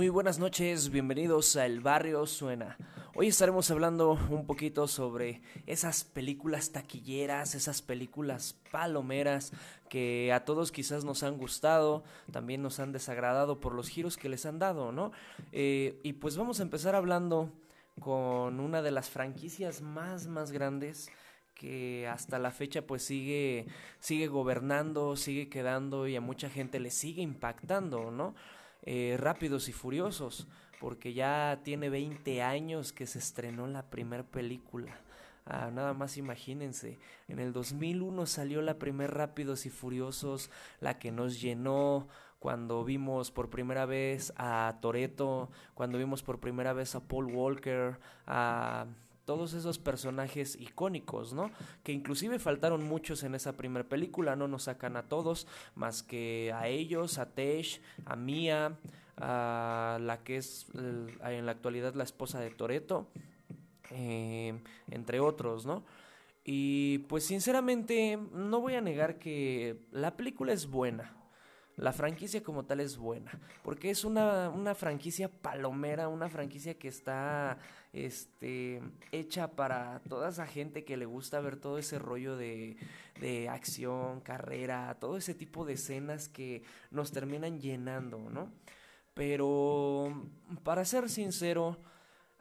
Muy 0.00 0.08
buenas 0.08 0.38
noches, 0.38 0.88
bienvenidos 0.88 1.56
a 1.56 1.66
El 1.66 1.80
Barrio 1.80 2.24
Suena. 2.24 2.78
Hoy 3.14 3.28
estaremos 3.28 3.70
hablando 3.70 4.12
un 4.30 4.46
poquito 4.46 4.88
sobre 4.88 5.42
esas 5.66 6.04
películas 6.04 6.72
taquilleras, 6.72 7.54
esas 7.54 7.82
películas 7.82 8.56
palomeras 8.72 9.52
que 9.90 10.32
a 10.32 10.46
todos 10.46 10.72
quizás 10.72 11.04
nos 11.04 11.22
han 11.22 11.36
gustado, 11.36 12.02
también 12.32 12.62
nos 12.62 12.80
han 12.80 12.92
desagradado 12.92 13.60
por 13.60 13.74
los 13.74 13.90
giros 13.90 14.16
que 14.16 14.30
les 14.30 14.46
han 14.46 14.58
dado, 14.58 14.90
¿no? 14.90 15.12
Eh, 15.52 16.00
y 16.02 16.14
pues 16.14 16.38
vamos 16.38 16.60
a 16.60 16.62
empezar 16.62 16.94
hablando 16.94 17.52
con 18.00 18.58
una 18.58 18.80
de 18.80 18.92
las 18.92 19.10
franquicias 19.10 19.82
más, 19.82 20.28
más 20.28 20.50
grandes 20.50 21.10
que 21.54 22.08
hasta 22.08 22.38
la 22.38 22.52
fecha 22.52 22.86
pues 22.86 23.02
sigue, 23.02 23.66
sigue 23.98 24.28
gobernando, 24.28 25.14
sigue 25.16 25.50
quedando 25.50 26.08
y 26.08 26.16
a 26.16 26.22
mucha 26.22 26.48
gente 26.48 26.80
le 26.80 26.90
sigue 26.90 27.20
impactando, 27.20 28.10
¿no? 28.10 28.34
Eh, 28.82 29.16
Rápidos 29.18 29.68
y 29.68 29.72
Furiosos, 29.72 30.46
porque 30.80 31.12
ya 31.12 31.60
tiene 31.64 31.90
20 31.90 32.42
años 32.42 32.92
que 32.92 33.06
se 33.06 33.18
estrenó 33.18 33.66
la 33.66 33.90
primera 33.90 34.22
película. 34.22 34.98
Ah, 35.46 35.70
nada 35.72 35.94
más 35.94 36.16
imagínense, 36.16 36.98
en 37.28 37.38
el 37.40 37.52
2001 37.52 38.26
salió 38.26 38.62
la 38.62 38.78
primer 38.78 39.12
Rápidos 39.12 39.66
y 39.66 39.70
Furiosos, 39.70 40.50
la 40.80 40.98
que 40.98 41.10
nos 41.10 41.40
llenó 41.40 42.08
cuando 42.38 42.84
vimos 42.84 43.30
por 43.30 43.50
primera 43.50 43.84
vez 43.84 44.32
a 44.36 44.78
Toreto, 44.80 45.50
cuando 45.74 45.98
vimos 45.98 46.22
por 46.22 46.40
primera 46.40 46.72
vez 46.72 46.94
a 46.94 47.00
Paul 47.00 47.26
Walker, 47.26 47.98
a 48.26 48.86
todos 49.30 49.52
esos 49.52 49.78
personajes 49.78 50.56
icónicos, 50.60 51.32
¿no? 51.32 51.52
Que 51.84 51.92
inclusive 51.92 52.40
faltaron 52.40 52.82
muchos 52.82 53.22
en 53.22 53.36
esa 53.36 53.56
primera 53.56 53.88
película, 53.88 54.34
no 54.34 54.48
nos 54.48 54.64
sacan 54.64 54.96
a 54.96 55.04
todos, 55.04 55.46
más 55.76 56.02
que 56.02 56.52
a 56.52 56.66
ellos, 56.66 57.16
a 57.18 57.26
Tesh, 57.32 57.80
a 58.06 58.16
Mia, 58.16 58.76
a 59.16 59.98
la 60.00 60.24
que 60.24 60.38
es 60.38 60.66
en 60.74 61.46
la 61.46 61.52
actualidad 61.52 61.94
la 61.94 62.02
esposa 62.02 62.40
de 62.40 62.50
Toreto, 62.50 63.06
eh, 63.92 64.58
entre 64.90 65.20
otros, 65.20 65.64
¿no? 65.64 65.84
Y 66.42 66.98
pues 67.08 67.24
sinceramente 67.24 68.18
no 68.32 68.60
voy 68.60 68.74
a 68.74 68.80
negar 68.80 69.16
que 69.20 69.86
la 69.92 70.16
película 70.16 70.52
es 70.52 70.66
buena, 70.66 71.14
la 71.76 71.92
franquicia 71.92 72.42
como 72.42 72.64
tal 72.64 72.80
es 72.80 72.96
buena, 72.96 73.30
porque 73.62 73.90
es 73.90 74.04
una, 74.04 74.48
una 74.48 74.74
franquicia 74.74 75.28
palomera, 75.30 76.08
una 76.08 76.28
franquicia 76.28 76.76
que 76.76 76.88
está 76.88 77.58
este, 77.92 78.80
hecha 79.12 79.52
para 79.52 80.00
toda 80.08 80.28
esa 80.30 80.46
gente 80.46 80.84
que 80.84 80.96
le 80.96 81.06
gusta 81.06 81.40
ver 81.40 81.56
todo 81.56 81.78
ese 81.78 81.98
rollo 81.98 82.36
de, 82.36 82.76
de 83.20 83.48
acción, 83.48 84.20
carrera, 84.20 84.96
todo 85.00 85.16
ese 85.16 85.34
tipo 85.34 85.64
de 85.64 85.74
escenas 85.74 86.28
que 86.28 86.62
nos 86.90 87.12
terminan 87.12 87.60
llenando, 87.60 88.18
¿no? 88.30 88.52
Pero, 89.14 90.30
para 90.62 90.84
ser 90.84 91.08
sincero, 91.08 91.78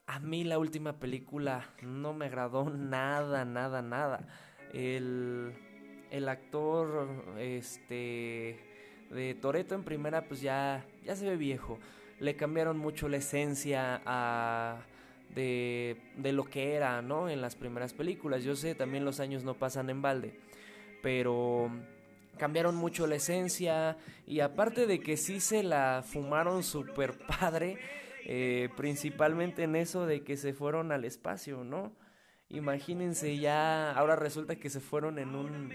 a 0.06 0.20
mí 0.20 0.44
la 0.44 0.60
última 0.60 1.00
película 1.00 1.70
no 1.82 2.14
me 2.14 2.26
agradó 2.26 2.70
nada, 2.70 3.44
nada, 3.46 3.82
nada. 3.82 4.28
El, 4.74 5.54
el 6.12 6.30
actor, 6.30 7.36
este 7.38 8.70
de 9.10 9.34
Toreto 9.34 9.76
en 9.76 9.84
primera 9.84 10.28
pues 10.28 10.42
ya, 10.42 10.86
ya 11.04 11.16
se 11.16 11.30
ve 11.30 11.38
viejo. 11.38 11.80
Le 12.20 12.36
cambiaron 12.36 12.78
mucho 12.78 13.08
la 13.08 13.18
esencia 13.18 14.02
a, 14.06 14.82
de, 15.34 15.98
de 16.18 16.32
lo 16.32 16.44
que 16.46 16.74
era, 16.74 17.02
¿no? 17.02 17.30
En 17.30 17.42
las 17.42 17.56
primeras 17.56 17.94
películas. 17.94 18.44
Yo 18.44 18.56
sé, 18.56 18.76
también 18.76 19.06
los 19.06 19.20
años 19.20 19.44
no 19.44 19.54
pasan 19.54 19.90
en 19.90 20.02
balde. 20.02 20.40
Pero 21.02 21.72
cambiaron 22.38 22.76
mucho 22.76 23.06
la 23.06 23.16
esencia 23.16 23.98
y 24.26 24.40
aparte 24.40 24.88
de 24.88 25.00
que 25.00 25.18
sí 25.18 25.40
se 25.40 25.62
la 25.62 26.04
fumaron 26.04 26.64
super 26.64 27.18
padre, 27.40 27.78
eh, 28.26 28.70
principalmente 28.76 29.64
en 29.64 29.76
eso 29.76 30.08
de 30.08 30.24
que 30.24 30.38
se 30.38 30.54
fueron 30.54 30.92
al 30.92 31.06
espacio, 31.06 31.64
¿no? 31.64 31.92
Imagínense 32.50 33.38
ya, 33.38 33.92
ahora 33.92 34.16
resulta 34.16 34.56
que 34.56 34.72
se 34.72 34.80
fueron 34.80 35.20
en 35.20 35.36
un, 35.36 35.72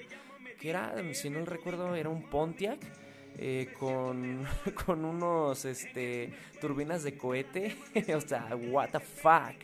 que 0.58 0.70
era, 0.70 0.94
si 1.12 1.30
no 1.30 1.44
recuerdo, 1.44 1.94
era 1.94 2.08
un 2.08 2.28
Pontiac 2.28 2.80
eh, 3.38 3.74
con, 3.78 4.46
con 4.86 5.04
unos 5.04 5.64
este, 5.64 6.32
turbinas 6.60 7.02
de 7.02 7.16
cohete. 7.16 7.76
o 8.16 8.20
sea, 8.20 8.54
what 8.70 8.90
the 8.90 9.00
fuck, 9.00 9.54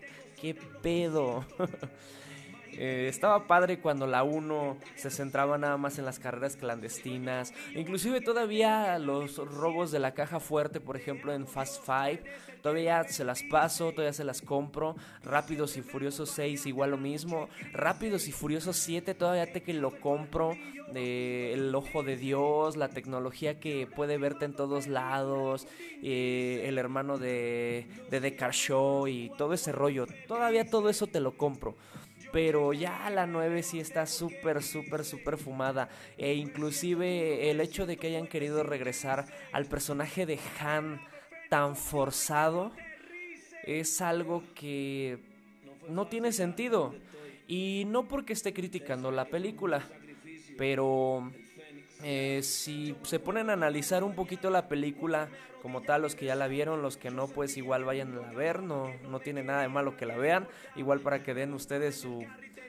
qué 0.40 0.54
pedo. 0.82 1.44
Eh, 2.82 3.08
estaba 3.08 3.46
padre 3.46 3.78
cuando 3.78 4.06
la 4.06 4.22
1 4.22 4.78
se 4.94 5.10
centraba 5.10 5.58
nada 5.58 5.76
más 5.76 5.98
en 5.98 6.06
las 6.06 6.18
carreras 6.18 6.56
clandestinas. 6.56 7.52
Inclusive 7.74 8.22
todavía 8.22 8.98
los 8.98 9.36
robos 9.36 9.90
de 9.90 9.98
la 9.98 10.14
caja 10.14 10.40
fuerte, 10.40 10.80
por 10.80 10.96
ejemplo 10.96 11.34
en 11.34 11.46
Fast 11.46 11.84
Five, 11.84 12.24
todavía 12.62 13.04
se 13.04 13.22
las 13.24 13.42
paso, 13.42 13.90
todavía 13.90 14.14
se 14.14 14.24
las 14.24 14.40
compro. 14.40 14.96
Rápidos 15.22 15.76
y 15.76 15.82
Furiosos 15.82 16.30
6 16.30 16.64
igual 16.64 16.92
lo 16.92 16.96
mismo. 16.96 17.50
Rápidos 17.74 18.26
y 18.28 18.32
Furiosos 18.32 18.76
7 18.76 19.12
todavía 19.14 19.52
te 19.52 19.62
que 19.62 19.74
lo 19.74 20.00
compro. 20.00 20.56
Eh, 20.94 21.50
el 21.52 21.74
ojo 21.74 22.02
de 22.02 22.16
Dios, 22.16 22.78
la 22.78 22.88
tecnología 22.88 23.60
que 23.60 23.86
puede 23.94 24.16
verte 24.16 24.46
en 24.46 24.56
todos 24.56 24.86
lados, 24.86 25.68
eh, 26.02 26.64
el 26.64 26.78
hermano 26.78 27.18
de, 27.18 27.86
de 28.10 28.36
Show 28.52 29.06
y 29.06 29.30
todo 29.36 29.52
ese 29.52 29.70
rollo. 29.70 30.06
Todavía 30.26 30.64
todo 30.64 30.88
eso 30.88 31.06
te 31.06 31.20
lo 31.20 31.36
compro 31.36 31.76
pero 32.32 32.72
ya 32.72 33.08
la 33.10 33.26
9 33.26 33.62
sí 33.62 33.80
está 33.80 34.06
súper, 34.06 34.62
súper, 34.62 35.04
súper 35.04 35.36
fumada. 35.36 35.88
E 36.16 36.34
inclusive 36.34 37.50
el 37.50 37.60
hecho 37.60 37.86
de 37.86 37.96
que 37.96 38.08
hayan 38.08 38.26
querido 38.26 38.62
regresar 38.62 39.26
al 39.52 39.66
personaje 39.66 40.26
de 40.26 40.38
Han 40.60 41.00
tan 41.48 41.76
forzado 41.76 42.72
es 43.64 44.00
algo 44.00 44.42
que 44.54 45.18
no 45.88 46.06
tiene 46.06 46.32
sentido. 46.32 46.94
Y 47.48 47.84
no 47.88 48.06
porque 48.06 48.32
esté 48.32 48.52
criticando 48.52 49.10
la 49.10 49.24
película, 49.24 49.82
pero 50.56 51.32
eh, 52.02 52.40
si 52.42 52.96
se 53.02 53.18
ponen 53.18 53.50
a 53.50 53.54
analizar 53.54 54.04
un 54.04 54.14
poquito 54.14 54.50
la 54.50 54.68
película 54.68 55.28
como 55.62 55.82
tal, 55.82 56.02
los 56.02 56.14
que 56.14 56.26
ya 56.26 56.34
la 56.34 56.48
vieron, 56.48 56.82
los 56.82 56.96
que 56.96 57.10
no, 57.10 57.28
pues 57.28 57.56
igual 57.56 57.84
vayan 57.84 58.16
a 58.16 58.32
ver, 58.32 58.62
no, 58.62 58.90
no 59.08 59.20
tiene 59.20 59.42
nada 59.42 59.62
de 59.62 59.68
malo 59.68 59.96
que 59.96 60.06
la 60.06 60.16
vean, 60.16 60.48
igual 60.76 61.00
para 61.00 61.22
que 61.22 61.34
den 61.34 61.52
ustedes 61.52 61.96
su, 61.96 62.24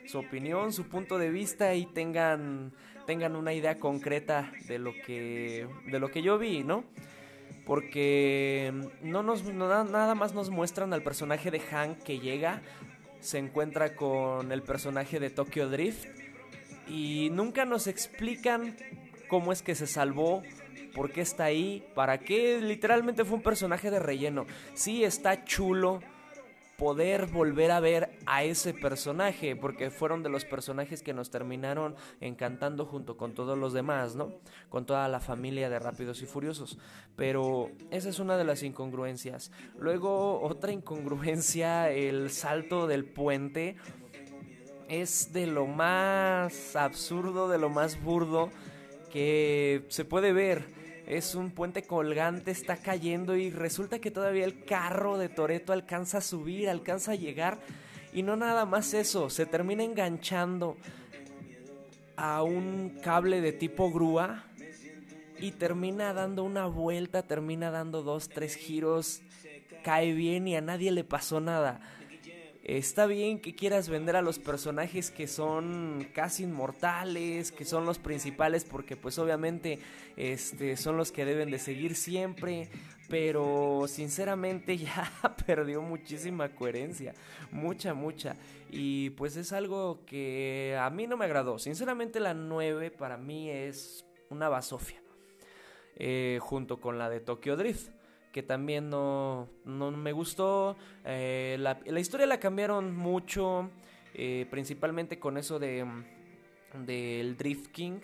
su 0.06 0.18
opinión, 0.18 0.72
su 0.72 0.84
punto 0.88 1.18
de 1.18 1.30
vista 1.30 1.74
y 1.74 1.86
tengan, 1.86 2.72
tengan 3.06 3.36
una 3.36 3.54
idea 3.54 3.78
concreta 3.78 4.52
de 4.66 4.78
lo 4.78 4.92
que, 4.92 5.66
de 5.86 5.98
lo 5.98 6.10
que 6.10 6.22
yo 6.22 6.38
vi, 6.38 6.64
¿no? 6.64 6.84
Porque 7.64 8.72
no 9.02 9.22
nos, 9.22 9.44
nada 9.44 10.14
más 10.14 10.34
nos 10.34 10.50
muestran 10.50 10.92
al 10.92 11.02
personaje 11.02 11.50
de 11.50 11.60
Hank 11.60 11.98
que 12.02 12.18
llega, 12.18 12.60
se 13.20 13.38
encuentra 13.38 13.94
con 13.94 14.50
el 14.52 14.62
personaje 14.62 15.20
de 15.20 15.30
Tokyo 15.30 15.68
Drift 15.68 16.06
y 16.88 17.30
nunca 17.30 17.64
nos 17.64 17.86
explican 17.86 18.76
cómo 19.32 19.50
es 19.50 19.62
que 19.62 19.74
se 19.74 19.86
salvó, 19.86 20.42
por 20.94 21.10
qué 21.10 21.22
está 21.22 21.44
ahí, 21.44 21.82
para 21.94 22.18
qué. 22.18 22.60
Literalmente 22.60 23.24
fue 23.24 23.36
un 23.36 23.42
personaje 23.42 23.90
de 23.90 23.98
relleno. 23.98 24.44
Sí, 24.74 25.04
está 25.04 25.42
chulo 25.46 26.00
poder 26.76 27.28
volver 27.28 27.70
a 27.70 27.80
ver 27.80 28.10
a 28.26 28.44
ese 28.44 28.74
personaje, 28.74 29.56
porque 29.56 29.90
fueron 29.90 30.22
de 30.22 30.28
los 30.28 30.44
personajes 30.44 31.02
que 31.02 31.14
nos 31.14 31.30
terminaron 31.30 31.94
encantando 32.20 32.84
junto 32.84 33.16
con 33.16 33.32
todos 33.32 33.56
los 33.56 33.72
demás, 33.72 34.16
¿no? 34.16 34.34
Con 34.68 34.84
toda 34.84 35.08
la 35.08 35.20
familia 35.20 35.70
de 35.70 35.78
Rápidos 35.78 36.20
y 36.20 36.26
Furiosos. 36.26 36.76
Pero 37.16 37.70
esa 37.90 38.10
es 38.10 38.18
una 38.18 38.36
de 38.36 38.44
las 38.44 38.62
incongruencias. 38.62 39.50
Luego, 39.78 40.42
otra 40.42 40.72
incongruencia, 40.72 41.90
el 41.90 42.28
salto 42.28 42.86
del 42.86 43.06
puente. 43.06 43.76
Es 44.90 45.32
de 45.32 45.46
lo 45.46 45.66
más 45.66 46.76
absurdo, 46.76 47.48
de 47.48 47.56
lo 47.56 47.70
más 47.70 47.98
burdo 48.02 48.50
que 49.12 49.84
se 49.88 50.04
puede 50.04 50.32
ver. 50.32 50.64
Es 51.06 51.34
un 51.34 51.50
puente 51.50 51.82
colgante, 51.82 52.50
está 52.50 52.76
cayendo 52.76 53.36
y 53.36 53.50
resulta 53.50 53.98
que 53.98 54.10
todavía 54.10 54.44
el 54.44 54.64
carro 54.64 55.18
de 55.18 55.28
Toreto 55.28 55.72
alcanza 55.72 56.18
a 56.18 56.22
subir, 56.22 56.68
alcanza 56.68 57.12
a 57.12 57.16
llegar. 57.16 57.58
Y 58.14 58.22
no 58.22 58.36
nada 58.36 58.64
más 58.64 58.94
eso, 58.94 59.28
se 59.28 59.44
termina 59.44 59.84
enganchando 59.84 60.76
a 62.16 62.42
un 62.42 62.98
cable 63.02 63.40
de 63.40 63.52
tipo 63.52 63.90
grúa 63.90 64.44
y 65.38 65.52
termina 65.52 66.12
dando 66.12 66.44
una 66.44 66.66
vuelta, 66.66 67.22
termina 67.22 67.70
dando 67.70 68.02
dos, 68.02 68.28
tres 68.28 68.54
giros, 68.54 69.22
cae 69.82 70.12
bien 70.12 70.46
y 70.46 70.56
a 70.56 70.60
nadie 70.60 70.92
le 70.92 71.04
pasó 71.04 71.40
nada. 71.40 71.80
Está 72.64 73.06
bien 73.06 73.40
que 73.40 73.56
quieras 73.56 73.88
vender 73.88 74.14
a 74.14 74.22
los 74.22 74.38
personajes 74.38 75.10
que 75.10 75.26
son 75.26 76.06
casi 76.14 76.44
inmortales, 76.44 77.50
que 77.50 77.64
son 77.64 77.84
los 77.84 77.98
principales, 77.98 78.64
porque 78.64 78.96
pues 78.96 79.18
obviamente 79.18 79.80
este, 80.16 80.76
son 80.76 80.96
los 80.96 81.10
que 81.10 81.24
deben 81.24 81.50
de 81.50 81.58
seguir 81.58 81.96
siempre, 81.96 82.68
pero 83.08 83.86
sinceramente 83.88 84.76
ya 84.78 85.10
perdió 85.44 85.82
muchísima 85.82 86.54
coherencia, 86.54 87.14
mucha, 87.50 87.94
mucha. 87.94 88.36
Y 88.70 89.10
pues 89.10 89.36
es 89.36 89.52
algo 89.52 90.04
que 90.06 90.78
a 90.80 90.88
mí 90.88 91.08
no 91.08 91.16
me 91.16 91.24
agradó. 91.24 91.58
Sinceramente 91.58 92.20
la 92.20 92.32
9 92.32 92.92
para 92.92 93.16
mí 93.16 93.50
es 93.50 94.06
una 94.30 94.48
basofia, 94.48 95.02
eh, 95.96 96.38
junto 96.40 96.80
con 96.80 96.96
la 96.96 97.10
de 97.10 97.18
Tokyo 97.18 97.56
Drift 97.56 97.90
que 98.32 98.42
también 98.42 98.90
no, 98.90 99.48
no 99.64 99.90
me 99.90 100.12
gustó. 100.12 100.76
Eh, 101.04 101.56
la, 101.60 101.78
la, 101.84 102.00
historia 102.00 102.26
la 102.26 102.40
cambiaron 102.40 102.96
mucho, 102.96 103.70
eh, 104.14 104.46
principalmente 104.50 105.18
con 105.18 105.36
eso 105.36 105.58
de 105.58 105.86
del 106.86 107.36
Drift 107.36 107.66
King 107.70 108.00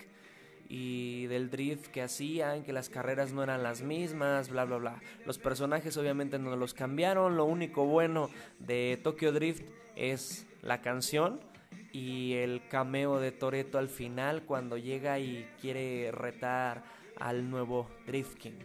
y 0.69 1.25
del 1.25 1.49
drift 1.49 1.87
que 1.87 2.03
hacían, 2.03 2.63
que 2.63 2.71
las 2.71 2.89
carreras 2.89 3.33
no 3.33 3.41
eran 3.41 3.63
las 3.63 3.81
mismas, 3.81 4.49
bla, 4.49 4.65
bla, 4.65 4.77
bla. 4.77 5.01
Los 5.25 5.39
personajes 5.39 5.97
obviamente 5.97 6.37
no 6.37 6.55
los 6.55 6.75
cambiaron, 6.75 7.35
lo 7.35 7.45
único 7.45 7.85
bueno 7.85 8.29
de 8.59 8.99
Tokyo 9.03 9.31
Drift 9.31 9.67
es 9.95 10.45
la 10.61 10.81
canción 10.81 11.39
y 11.91 12.33
el 12.33 12.67
cameo 12.67 13.19
de 13.19 13.31
Toreto 13.31 13.79
al 13.79 13.89
final 13.89 14.43
cuando 14.43 14.77
llega 14.77 15.17
y 15.17 15.47
quiere 15.59 16.11
retar 16.11 16.83
al 17.19 17.49
nuevo 17.49 17.89
Drift 18.05 18.37
King. 18.37 18.59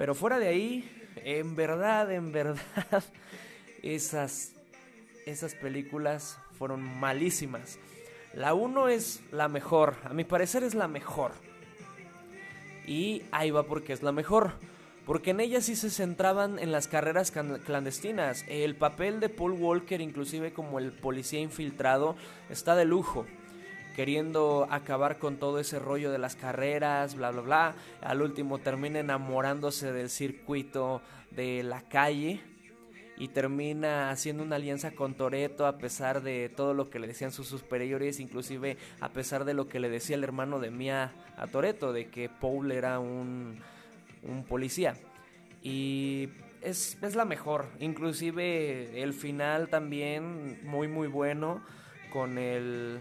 Pero 0.00 0.14
fuera 0.14 0.38
de 0.38 0.48
ahí, 0.48 0.90
en 1.16 1.54
verdad, 1.56 2.10
en 2.10 2.32
verdad, 2.32 2.56
esas, 3.82 4.52
esas 5.26 5.54
películas 5.54 6.38
fueron 6.58 6.80
malísimas. 6.98 7.78
La 8.32 8.54
1 8.54 8.88
es 8.88 9.20
la 9.30 9.48
mejor, 9.48 9.96
a 10.04 10.14
mi 10.14 10.24
parecer 10.24 10.62
es 10.62 10.74
la 10.74 10.88
mejor. 10.88 11.32
Y 12.86 13.24
ahí 13.30 13.50
va 13.50 13.64
porque 13.64 13.92
es 13.92 14.02
la 14.02 14.10
mejor. 14.10 14.52
Porque 15.04 15.32
en 15.32 15.40
ella 15.40 15.60
sí 15.60 15.76
se 15.76 15.90
centraban 15.90 16.58
en 16.58 16.72
las 16.72 16.88
carreras 16.88 17.30
clandestinas. 17.30 18.46
El 18.48 18.76
papel 18.76 19.20
de 19.20 19.28
Paul 19.28 19.52
Walker, 19.52 20.00
inclusive 20.00 20.54
como 20.54 20.78
el 20.78 20.92
policía 20.92 21.40
infiltrado, 21.40 22.16
está 22.48 22.74
de 22.74 22.86
lujo. 22.86 23.26
Queriendo 23.94 24.66
acabar 24.70 25.18
con 25.18 25.36
todo 25.36 25.58
ese 25.58 25.78
rollo 25.78 26.10
de 26.10 26.18
las 26.18 26.36
carreras, 26.36 27.14
bla, 27.16 27.30
bla, 27.30 27.40
bla. 27.40 27.74
Al 28.00 28.22
último 28.22 28.58
termina 28.58 29.00
enamorándose 29.00 29.92
del 29.92 30.10
circuito 30.10 31.02
de 31.30 31.62
la 31.62 31.82
calle 31.82 32.40
y 33.20 33.28
termina 33.28 34.10
haciendo 34.10 34.42
una 34.42 34.56
alianza 34.56 34.92
con 34.92 35.12
Toreto 35.12 35.66
a 35.66 35.76
pesar 35.76 36.22
de 36.22 36.48
todo 36.48 36.72
lo 36.72 36.88
que 36.88 36.98
le 36.98 37.06
decían 37.06 37.32
sus 37.32 37.48
superiores, 37.48 38.18
inclusive 38.18 38.78
a 38.98 39.10
pesar 39.10 39.44
de 39.44 39.52
lo 39.52 39.68
que 39.68 39.78
le 39.78 39.90
decía 39.90 40.16
el 40.16 40.24
hermano 40.24 40.58
de 40.58 40.70
Mia 40.70 41.12
a 41.36 41.46
Toreto, 41.46 41.92
de 41.92 42.08
que 42.08 42.30
Paul 42.30 42.72
era 42.72 42.98
un, 42.98 43.58
un 44.22 44.44
policía. 44.44 44.94
Y 45.62 46.30
es, 46.62 46.96
es, 47.02 47.14
la 47.14 47.26
mejor, 47.26 47.66
inclusive 47.78 49.02
el 49.02 49.12
final 49.12 49.68
también 49.68 50.58
muy 50.64 50.88
muy 50.88 51.06
bueno 51.06 51.62
con 52.14 52.38
el 52.38 53.00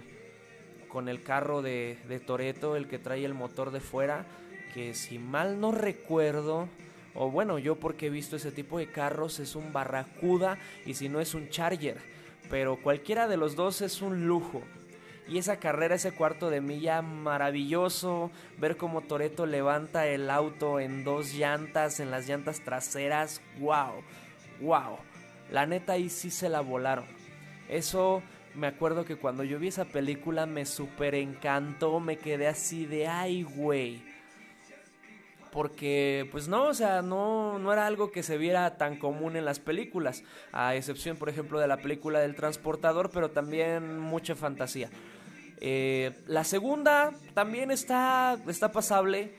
con 0.90 1.08
el 1.08 1.22
carro 1.24 1.62
de, 1.62 1.98
de 2.08 2.20
Toreto, 2.20 2.76
el 2.76 2.88
que 2.88 3.00
trae 3.00 3.24
el 3.24 3.34
motor 3.34 3.72
de 3.72 3.80
fuera, 3.80 4.26
que 4.74 4.94
si 4.94 5.20
mal 5.20 5.60
no 5.62 5.72
recuerdo, 5.72 6.68
o 7.16 7.32
bueno, 7.32 7.58
yo 7.60 7.76
porque 7.76 8.08
he 8.08 8.10
visto 8.10 8.36
ese 8.36 8.52
tipo 8.52 8.78
de 8.78 8.92
carros 8.92 9.40
es 9.40 9.56
un 9.56 9.72
Barracuda 9.74 10.58
y 10.86 10.94
si 10.96 11.10
no 11.10 11.20
es 11.20 11.34
un 11.34 11.50
Charger, 11.50 11.98
pero 12.50 12.78
cualquiera 12.82 13.28
de 13.28 13.38
los 13.38 13.56
dos 13.56 13.82
es 13.82 14.02
un 14.02 14.28
lujo. 14.28 14.62
Y 15.28 15.38
esa 15.38 15.58
carrera, 15.58 15.94
ese 15.94 16.12
cuarto 16.12 16.50
de 16.50 16.60
milla, 16.60 17.04
maravilloso. 17.04 18.32
Ver 18.58 18.78
cómo 18.78 19.02
Toreto 19.02 19.46
levanta 19.46 20.08
el 20.08 20.28
auto 20.28 20.80
en 20.80 21.04
dos 21.04 21.36
llantas, 21.36 22.00
en 22.00 22.10
las 22.10 22.28
llantas 22.28 22.62
traseras. 22.62 23.40
¡Wow! 23.60 24.02
¡Wow! 24.60 24.98
La 25.52 25.68
neta 25.68 25.94
ahí 25.94 26.10
sí 26.10 26.32
se 26.32 26.50
la 26.50 26.62
volaron. 26.62 27.06
Eso 27.68 28.24
me 28.56 28.68
acuerdo 28.68 29.06
que 29.06 29.18
cuando 29.18 29.44
yo 29.44 29.60
vi 29.60 29.68
esa 29.68 29.86
película 29.86 30.46
me 30.46 30.66
super 30.66 31.16
encantó. 31.16 32.00
Me 32.00 32.18
quedé 32.18 32.48
así 32.48 32.86
de 32.86 33.08
¡ay, 33.08 33.44
güey! 33.44 34.10
porque 35.52 36.28
pues 36.32 36.48
no, 36.48 36.66
o 36.66 36.74
sea, 36.74 37.02
no, 37.02 37.60
no 37.60 37.74
era 37.74 37.88
algo 37.88 38.12
que 38.12 38.24
se 38.24 38.38
viera 38.38 38.78
tan 38.78 38.98
común 38.98 39.36
en 39.36 39.46
las 39.46 39.60
películas, 39.60 40.24
a 40.52 40.76
excepción 40.76 41.18
por 41.18 41.30
ejemplo 41.30 41.60
de 41.60 41.68
la 41.68 41.78
película 41.78 42.20
del 42.20 42.36
transportador, 42.36 43.10
pero 43.12 43.32
también 43.32 44.00
mucha 44.00 44.36
fantasía. 44.36 44.90
Eh, 45.60 46.14
la 46.28 46.44
segunda 46.44 47.12
también 47.34 47.72
está, 47.72 48.38
está 48.48 48.72
pasable, 48.72 49.34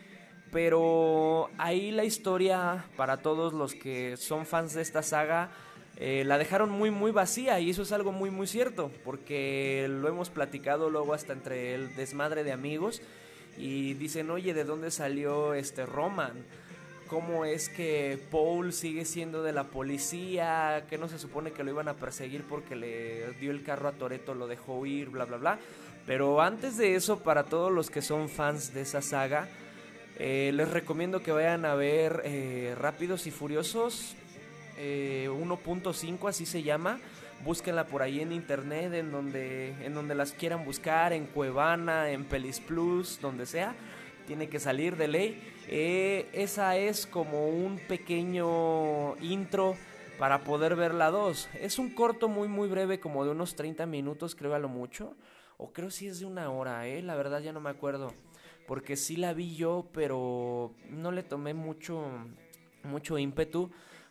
pero 0.52 1.48
ahí 1.58 1.92
la 1.92 2.04
historia, 2.04 2.84
para 2.96 3.18
todos 3.18 3.52
los 3.52 3.74
que 3.74 4.16
son 4.16 4.46
fans 4.46 4.74
de 4.74 4.82
esta 4.82 5.02
saga, 5.02 5.50
eh, 6.02 6.24
la 6.24 6.38
dejaron 6.38 6.70
muy 6.70 6.90
muy 6.90 7.12
vacía 7.12 7.60
y 7.60 7.68
eso 7.68 7.82
es 7.82 7.92
algo 7.92 8.10
muy 8.10 8.30
muy 8.30 8.46
cierto, 8.46 8.90
porque 9.04 9.86
lo 9.86 10.08
hemos 10.08 10.30
platicado 10.30 10.88
luego 10.88 11.12
hasta 11.12 11.34
entre 11.34 11.74
el 11.74 11.94
desmadre 11.94 12.42
de 12.42 12.52
amigos 12.52 13.02
y 13.58 13.92
dicen, 13.94 14.30
oye, 14.30 14.54
¿de 14.54 14.64
dónde 14.64 14.90
salió 14.90 15.52
este 15.52 15.84
Roman? 15.84 16.46
¿Cómo 17.06 17.44
es 17.44 17.68
que 17.68 18.18
Paul 18.30 18.72
sigue 18.72 19.04
siendo 19.04 19.42
de 19.42 19.52
la 19.52 19.64
policía? 19.64 20.86
Que 20.88 20.96
no 20.96 21.06
se 21.06 21.18
supone 21.18 21.52
que 21.52 21.64
lo 21.64 21.70
iban 21.70 21.88
a 21.88 21.94
perseguir 21.94 22.44
porque 22.48 22.76
le 22.76 23.32
dio 23.34 23.50
el 23.50 23.62
carro 23.62 23.88
a 23.88 23.92
Toreto, 23.92 24.34
lo 24.34 24.46
dejó 24.46 24.78
huir, 24.78 25.10
bla, 25.10 25.26
bla, 25.26 25.36
bla. 25.36 25.58
Pero 26.06 26.40
antes 26.40 26.78
de 26.78 26.94
eso, 26.94 27.18
para 27.18 27.44
todos 27.44 27.70
los 27.70 27.90
que 27.90 28.00
son 28.00 28.30
fans 28.30 28.72
de 28.72 28.82
esa 28.82 29.02
saga, 29.02 29.48
eh, 30.18 30.50
les 30.54 30.70
recomiendo 30.70 31.22
que 31.22 31.32
vayan 31.32 31.66
a 31.66 31.74
ver 31.74 32.22
eh, 32.24 32.74
Rápidos 32.78 33.26
y 33.26 33.30
Furiosos 33.30 34.16
1.5, 34.80 36.26
eh, 36.26 36.28
así 36.28 36.46
se 36.46 36.62
llama 36.62 37.00
búsquenla 37.44 37.86
por 37.86 38.02
ahí 38.02 38.20
en 38.20 38.32
internet, 38.32 38.92
en 38.94 39.10
donde, 39.10 39.70
en 39.84 39.94
donde 39.94 40.14
las 40.14 40.32
quieran 40.32 40.64
buscar, 40.64 41.12
en 41.12 41.26
Cuevana, 41.26 42.10
en 42.10 42.24
Pelis 42.24 42.60
Plus, 42.60 43.20
donde 43.20 43.46
sea, 43.46 43.74
tiene 44.26 44.48
que 44.48 44.60
salir 44.60 44.96
de 44.96 45.08
ley. 45.08 45.42
Eh, 45.68 46.28
esa 46.32 46.76
es 46.76 47.06
como 47.06 47.48
un 47.48 47.78
pequeño 47.78 49.16
intro 49.18 49.76
para 50.18 50.44
poder 50.44 50.76
ver 50.76 50.94
la 50.94 51.10
2. 51.10 51.48
Es 51.60 51.78
un 51.78 51.90
corto 51.94 52.28
muy 52.28 52.48
muy 52.48 52.68
breve, 52.68 53.00
como 53.00 53.24
de 53.24 53.30
unos 53.30 53.54
30 53.56 53.86
minutos, 53.86 54.34
creo 54.34 54.54
a 54.54 54.58
lo 54.58 54.68
mucho. 54.68 55.14
O 55.56 55.72
creo 55.72 55.90
si 55.90 56.06
es 56.06 56.20
de 56.20 56.26
una 56.26 56.50
hora, 56.50 56.86
eh, 56.86 57.02
la 57.02 57.14
verdad 57.16 57.40
ya 57.40 57.52
no 57.52 57.60
me 57.60 57.70
acuerdo. 57.70 58.12
Porque 58.66 58.96
sí 58.96 59.16
la 59.16 59.32
vi 59.32 59.56
yo, 59.56 59.88
pero 59.92 60.72
no 60.90 61.10
le 61.10 61.22
tomé 61.22 61.54
mucho, 61.54 62.04
mucho 62.84 63.18
ímpetu 63.18 63.70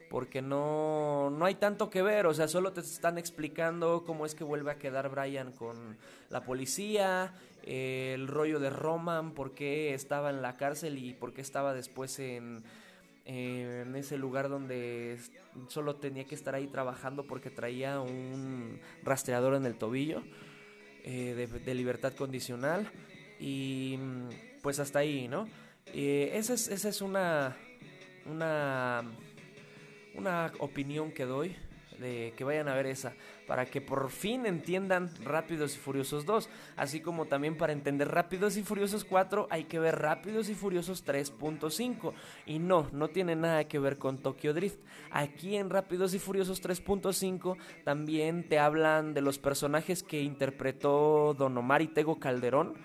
porque 0.10 0.42
no, 0.42 1.30
no 1.30 1.46
hay 1.46 1.56
tanto 1.56 1.90
que 1.90 2.02
ver, 2.02 2.26
o 2.26 2.34
sea, 2.34 2.48
solo 2.48 2.74
te 2.74 2.82
están 2.82 3.18
explicando 3.18 4.04
cómo 4.06 4.26
es 4.26 4.36
que 4.36 4.44
vuelve 4.44 4.72
a 4.72 4.78
quedar 4.78 5.10
Brian 5.10 5.52
con 5.52 5.98
la 6.30 6.44
policía, 6.44 7.34
el 7.64 8.28
rollo 8.28 8.60
de 8.60 8.70
Roman, 8.70 9.34
por 9.34 9.54
qué 9.54 9.94
estaba 9.94 10.30
en 10.30 10.42
la 10.42 10.58
cárcel 10.58 10.98
y 10.98 11.14
por 11.14 11.34
qué 11.34 11.42
estaba 11.42 11.74
después 11.74 12.18
en, 12.20 12.64
en 13.26 13.96
ese 13.96 14.18
lugar 14.18 14.50
donde 14.50 15.20
solo 15.68 15.98
tenía 15.98 16.26
que 16.26 16.34
estar 16.34 16.56
ahí 16.56 16.66
trabajando 16.66 17.28
porque 17.28 17.52
traía 17.52 18.00
un 18.00 18.80
rastreador 19.04 19.54
en 19.54 19.68
el 19.68 19.76
tobillo 19.76 20.24
eh, 21.04 21.48
de, 21.64 21.76
libertad 21.76 22.14
condicional 22.14 22.90
y 23.40 24.00
pues 24.64 24.80
hasta 24.80 25.00
ahí, 25.00 25.28
¿no? 25.28 25.48
Eh, 25.94 26.32
esa 26.34 26.54
es, 26.54 26.68
esa 26.70 26.90
es 26.90 27.02
una... 27.02 27.56
una 28.26 29.04
una 30.16 30.52
opinión 30.60 31.12
que 31.12 31.26
doy 31.26 31.56
de 32.00 32.34
que 32.36 32.44
vayan 32.44 32.68
a 32.68 32.76
ver 32.76 32.86
esa, 32.86 33.14
para 33.48 33.66
que 33.66 33.82
por 33.82 34.10
fin 34.10 34.46
entiendan 34.46 35.12
Rápidos 35.24 35.76
y 35.76 35.80
Furiosos 35.80 36.26
2, 36.26 36.50
así 36.78 37.02
como 37.02 37.26
también 37.26 37.58
para 37.58 37.74
entender 37.74 38.08
Rápidos 38.08 38.58
y 38.58 38.64
Furiosos 38.64 39.06
4 39.06 39.48
hay 39.50 39.66
que 39.66 39.80
ver 39.80 40.00
Rápidos 40.00 40.50
y 40.50 40.56
Furiosos 40.56 41.06
3.5 41.06 42.14
y 42.46 42.60
no, 42.60 42.88
no 42.92 43.10
tiene 43.10 43.36
nada 43.36 43.68
que 43.68 43.80
ver 43.80 43.98
con 43.98 44.18
Tokyo 44.18 44.54
Drift. 44.54 44.80
Aquí 45.12 45.58
en 45.58 45.70
Rápidos 45.70 46.14
y 46.14 46.20
Furiosos 46.20 46.64
3.5 46.64 47.58
también 47.84 48.48
te 48.48 48.60
hablan 48.60 49.14
de 49.14 49.22
los 49.22 49.38
personajes 49.38 50.04
que 50.04 50.22
interpretó 50.22 51.36
Don 51.38 51.58
Omar 51.58 51.82
y 51.82 51.88
Tego 51.88 52.20
Calderón 52.20 52.76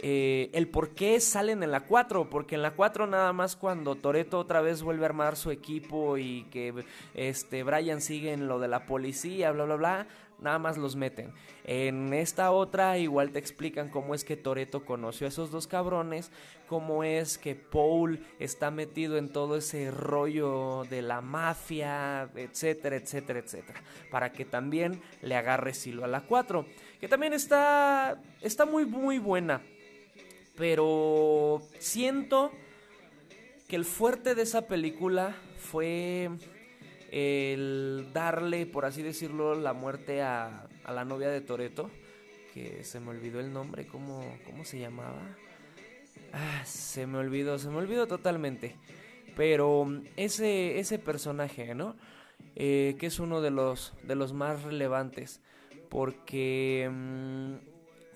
eh, 0.00 0.50
el 0.52 0.68
por 0.68 0.90
qué 0.90 1.20
salen 1.20 1.62
en 1.62 1.70
la 1.70 1.80
4, 1.80 2.28
porque 2.28 2.56
en 2.56 2.62
la 2.62 2.72
4 2.72 3.06
nada 3.06 3.32
más 3.32 3.56
cuando 3.56 3.94
Toreto 3.94 4.38
otra 4.38 4.60
vez 4.60 4.82
vuelve 4.82 5.04
a 5.04 5.06
armar 5.06 5.36
su 5.36 5.50
equipo 5.50 6.18
y 6.18 6.44
que 6.50 6.84
este 7.14 7.62
Brian 7.62 8.00
sigue 8.00 8.32
en 8.32 8.48
lo 8.48 8.58
de 8.58 8.68
la 8.68 8.86
policía, 8.86 9.52
bla 9.52 9.64
bla 9.64 9.76
bla, 9.76 10.06
nada 10.40 10.58
más 10.58 10.76
los 10.76 10.96
meten. 10.96 11.32
En 11.64 12.12
esta 12.12 12.50
otra 12.50 12.98
igual 12.98 13.30
te 13.30 13.38
explican 13.38 13.88
cómo 13.88 14.14
es 14.14 14.24
que 14.24 14.36
Toreto 14.36 14.84
conoció 14.84 15.26
a 15.26 15.28
esos 15.28 15.50
dos 15.50 15.66
cabrones, 15.66 16.30
cómo 16.68 17.04
es 17.04 17.38
que 17.38 17.54
Paul 17.54 18.20
está 18.38 18.70
metido 18.70 19.16
en 19.16 19.30
todo 19.30 19.56
ese 19.56 19.90
rollo 19.90 20.84
de 20.90 21.02
la 21.02 21.20
mafia, 21.20 22.28
etcétera, 22.34 22.96
etcétera, 22.96 23.38
etcétera, 23.38 23.80
para 24.10 24.32
que 24.32 24.44
también 24.44 25.00
le 25.22 25.36
agarre 25.36 25.72
silo 25.72 26.04
a 26.04 26.08
la 26.08 26.20
4, 26.20 26.66
que 27.00 27.08
también 27.08 27.32
está 27.32 28.20
está 28.42 28.66
muy 28.66 28.84
muy 28.84 29.18
buena 29.18 29.62
pero 30.56 31.62
siento 31.78 32.52
que 33.68 33.76
el 33.76 33.84
fuerte 33.84 34.34
de 34.34 34.42
esa 34.42 34.66
película 34.66 35.36
fue 35.58 36.30
el 37.10 38.08
darle, 38.12 38.66
por 38.66 38.84
así 38.84 39.02
decirlo, 39.02 39.54
la 39.54 39.72
muerte 39.72 40.22
a, 40.22 40.68
la 40.86 41.04
novia 41.04 41.28
de 41.28 41.40
Toreto, 41.40 41.90
que 42.52 42.84
se 42.84 43.00
me 43.00 43.10
olvidó 43.10 43.40
el 43.40 43.52
nombre, 43.52 43.86
¿cómo, 43.86 44.22
cómo 44.44 44.64
se 44.64 44.78
llamaba? 44.78 45.36
Ah, 46.32 46.62
se 46.64 47.06
me 47.06 47.18
olvidó, 47.18 47.58
se 47.58 47.68
me 47.68 47.76
olvidó 47.76 48.06
totalmente. 48.06 48.76
Pero 49.36 49.86
ese, 50.16 50.78
ese 50.78 50.98
personaje, 50.98 51.74
¿no? 51.74 51.96
Eh, 52.56 52.96
que 52.98 53.06
es 53.06 53.18
uno 53.18 53.40
de 53.40 53.50
los, 53.50 53.94
de 54.04 54.14
los 54.14 54.32
más 54.32 54.62
relevantes, 54.62 55.40
porque 55.88 56.88
mm, 56.92 57.54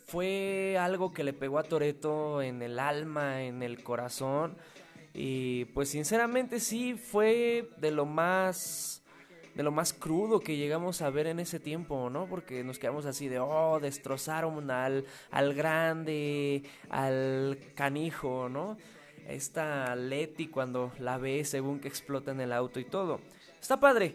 fue 0.09 0.79
algo 0.81 1.13
que 1.13 1.23
le 1.23 1.35
pegó 1.35 1.59
a 1.59 1.65
Toreto 1.65 2.41
en 2.41 2.63
el 2.63 2.79
alma, 2.79 3.43
en 3.43 3.63
el 3.63 3.83
corazón, 3.83 4.57
y 5.13 5.67
pues 5.67 5.91
sinceramente 5.91 6.61
sí 6.61 6.95
fue 6.95 7.69
de 7.77 7.91
lo 7.91 8.07
más 8.07 9.03
de 9.55 9.65
lo 9.65 9.73
más 9.73 9.93
crudo 9.93 10.39
que 10.39 10.57
llegamos 10.57 11.03
a 11.03 11.11
ver 11.11 11.27
en 11.27 11.41
ese 11.41 11.59
tiempo, 11.59 12.11
¿no? 12.11 12.27
Porque 12.27 12.63
nos 12.63 12.79
quedamos 12.79 13.07
así 13.07 13.27
de, 13.27 13.41
oh, 13.41 13.81
destrozaron 13.81 14.71
al, 14.71 15.05
al 15.33 15.53
grande, 15.53 16.63
al 16.91 17.59
canijo, 17.75 18.49
¿no? 18.49 18.79
Esta 19.27 19.97
Leti 19.97 20.47
cuando 20.47 20.93
la 21.01 21.19
ve 21.19 21.45
según 21.45 21.81
que 21.81 21.89
explota 21.89 22.31
en 22.31 22.41
el 22.41 22.53
auto 22.53 22.79
y 22.79 22.85
todo. 22.85 23.21
Está 23.61 23.81
padre. 23.81 24.15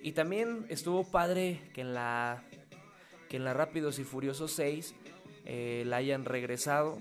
Y 0.00 0.12
también 0.12 0.64
estuvo 0.68 1.02
padre 1.02 1.60
que 1.74 1.80
en 1.80 1.92
la 1.92 2.44
que 3.28 3.38
en 3.38 3.44
la 3.44 3.52
Rápidos 3.52 3.98
y 3.98 4.04
Furiosos 4.04 4.52
6 4.52 4.94
eh, 5.44 5.84
la 5.86 5.96
hayan 5.96 6.24
regresado 6.24 6.98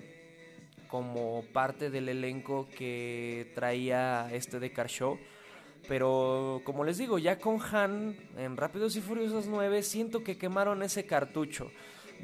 como 0.88 1.44
parte 1.54 1.90
del 1.90 2.08
elenco 2.08 2.68
que 2.78 3.52
traía 3.56 4.30
este 4.32 4.60
de 4.60 4.72
Show. 4.88 5.18
Pero 5.88 6.62
como 6.64 6.84
les 6.84 6.98
digo, 6.98 7.18
ya 7.18 7.40
con 7.40 7.60
Han 7.60 8.16
en 8.38 8.58
Rápidos 8.58 8.96
y 8.96 9.02
Furiosos 9.02 9.48
9 9.48 9.82
siento 9.84 10.24
que 10.24 10.38
quemaron 10.38 10.84
ese 10.84 11.06
cartucho 11.06 11.72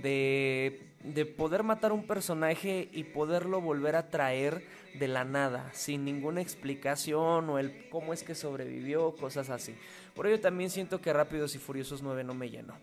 de, 0.02 0.82
de 1.04 1.26
poder 1.26 1.64
matar 1.64 1.92
un 1.92 2.06
personaje 2.06 2.90
y 2.92 3.06
poderlo 3.06 3.60
volver 3.60 3.96
a 3.96 4.10
traer 4.10 4.64
de 4.94 5.08
la 5.08 5.24
nada, 5.24 5.70
sin 5.74 6.06
ninguna 6.06 6.42
explicación 6.42 7.50
o 7.50 7.60
el 7.60 7.90
cómo 7.90 8.14
es 8.14 8.24
que 8.24 8.36
sobrevivió, 8.36 9.16
cosas 9.16 9.50
así. 9.50 9.76
Por 10.16 10.28
ello 10.28 10.40
también 10.40 10.70
siento 10.70 11.02
que 11.02 11.12
Rápidos 11.12 11.56
y 11.56 11.58
Furiosos 11.58 12.02
9 12.02 12.24
no 12.24 12.34
me 12.34 12.50
llenó. 12.50 12.76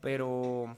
Pero 0.00 0.76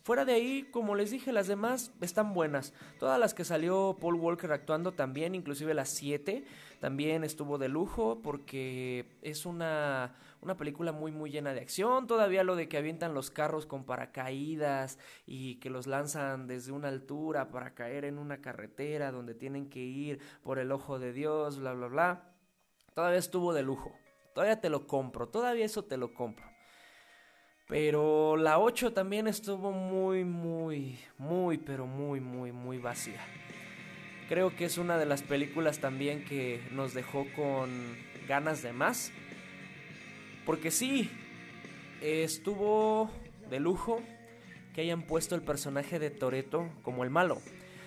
fuera 0.00 0.24
de 0.24 0.32
ahí, 0.32 0.68
como 0.70 0.94
les 0.94 1.10
dije, 1.10 1.32
las 1.32 1.46
demás 1.46 1.92
están 2.00 2.34
buenas. 2.34 2.72
Todas 2.98 3.18
las 3.18 3.34
que 3.34 3.44
salió 3.44 3.96
Paul 4.00 4.14
Walker 4.14 4.52
actuando 4.52 4.92
también, 4.92 5.34
inclusive 5.34 5.74
las 5.74 5.90
7, 5.90 6.44
también 6.80 7.24
estuvo 7.24 7.58
de 7.58 7.68
lujo 7.68 8.20
porque 8.22 9.06
es 9.22 9.46
una, 9.46 10.14
una 10.40 10.56
película 10.56 10.92
muy 10.92 11.12
muy 11.12 11.30
llena 11.30 11.54
de 11.54 11.60
acción. 11.60 12.06
Todavía 12.06 12.44
lo 12.44 12.56
de 12.56 12.68
que 12.68 12.76
avientan 12.76 13.14
los 13.14 13.30
carros 13.30 13.66
con 13.66 13.84
paracaídas 13.84 14.98
y 15.26 15.56
que 15.56 15.70
los 15.70 15.86
lanzan 15.86 16.46
desde 16.46 16.72
una 16.72 16.88
altura 16.88 17.48
para 17.48 17.74
caer 17.74 18.04
en 18.04 18.18
una 18.18 18.40
carretera 18.40 19.12
donde 19.12 19.34
tienen 19.34 19.68
que 19.68 19.80
ir 19.80 20.20
por 20.42 20.58
el 20.58 20.72
ojo 20.72 20.98
de 20.98 21.12
Dios, 21.12 21.58
bla 21.58 21.72
bla 21.72 21.86
bla. 21.88 22.34
Todavía 22.94 23.18
estuvo 23.18 23.52
de 23.52 23.62
lujo. 23.62 23.92
Todavía 24.34 24.60
te 24.60 24.68
lo 24.68 24.86
compro, 24.86 25.28
todavía 25.28 25.64
eso 25.64 25.84
te 25.84 25.96
lo 25.96 26.12
compro. 26.12 26.53
Pero 27.66 28.36
la 28.36 28.58
8 28.58 28.92
también 28.92 29.26
estuvo 29.26 29.72
muy, 29.72 30.24
muy, 30.24 30.98
muy, 31.16 31.56
pero 31.56 31.86
muy, 31.86 32.20
muy, 32.20 32.52
muy 32.52 32.78
vacía. 32.78 33.20
Creo 34.28 34.54
que 34.54 34.66
es 34.66 34.76
una 34.76 34.98
de 34.98 35.06
las 35.06 35.22
películas 35.22 35.78
también 35.78 36.24
que 36.24 36.62
nos 36.72 36.92
dejó 36.92 37.26
con 37.34 37.96
ganas 38.28 38.62
de 38.62 38.72
más. 38.72 39.12
Porque 40.44 40.70
sí, 40.70 41.10
estuvo 42.02 43.10
de 43.48 43.60
lujo 43.60 44.02
que 44.74 44.82
hayan 44.82 45.02
puesto 45.02 45.34
el 45.34 45.42
personaje 45.42 45.98
de 45.98 46.10
Toreto 46.10 46.68
como 46.82 47.04
el 47.04 47.10
malo. 47.10 47.40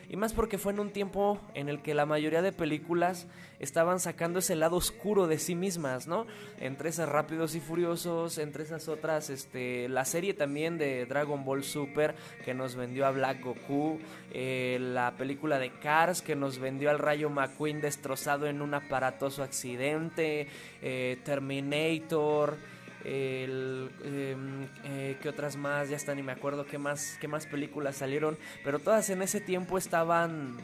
Y 0.10 0.16
más 0.16 0.34
porque 0.34 0.58
fue 0.58 0.72
en 0.72 0.80
un 0.80 0.92
tiempo 0.92 1.40
en 1.54 1.68
el 1.68 1.82
que 1.82 1.94
la 1.94 2.06
mayoría 2.06 2.42
de 2.42 2.54
películas 2.54 3.28
estaban 3.60 4.00
sacando 4.00 4.40
ese 4.40 4.56
lado 4.56 4.78
oscuro 4.78 5.28
de 5.28 5.38
sí 5.38 5.54
mismas, 5.54 6.08
¿no? 6.08 6.26
Entre 6.60 6.90
esas 6.90 7.10
Rápidos 7.10 7.56
y 7.56 7.60
Furiosos, 7.60 8.38
entre 8.38 8.64
esas 8.64 8.88
otras, 8.88 9.30
este, 9.30 9.90
la 9.90 10.06
serie 10.06 10.34
también 10.34 10.78
de 10.78 11.06
Dragon 11.06 11.44
Ball 11.44 11.64
Super 11.64 12.16
que 12.46 12.54
nos 12.54 12.76
vendió 12.76 13.06
a 13.06 13.12
Black 13.12 13.44
Goku, 13.44 14.00
eh, 14.32 14.78
la 14.80 15.14
película 15.18 15.60
de 15.60 15.72
Cars 15.80 16.22
que 16.22 16.36
nos 16.36 16.60
vendió 16.60 16.90
al 16.90 17.00
Rayo 17.00 17.30
McQueen 17.30 17.82
destrozado 17.82 18.48
en 18.48 18.62
un 18.62 18.74
aparatoso 18.74 19.44
accidente, 19.44 20.48
eh, 20.82 21.18
Terminator 21.26 22.58
el 23.04 23.90
em, 24.04 24.68
eh, 24.84 25.18
qué 25.22 25.30
otras 25.30 25.56
más 25.56 25.90
ya 25.90 25.96
están 25.96 26.20
y 26.20 26.24
me 26.24 26.32
acuerdo 26.32 26.66
qué 26.66 26.78
más 26.78 27.18
qué 27.22 27.28
más 27.28 27.46
películas 27.46 27.98
salieron 27.98 28.38
pero 28.64 28.80
todas 28.80 29.10
en 29.10 29.22
ese 29.22 29.40
tiempo 29.40 29.78
estaban 29.78 30.58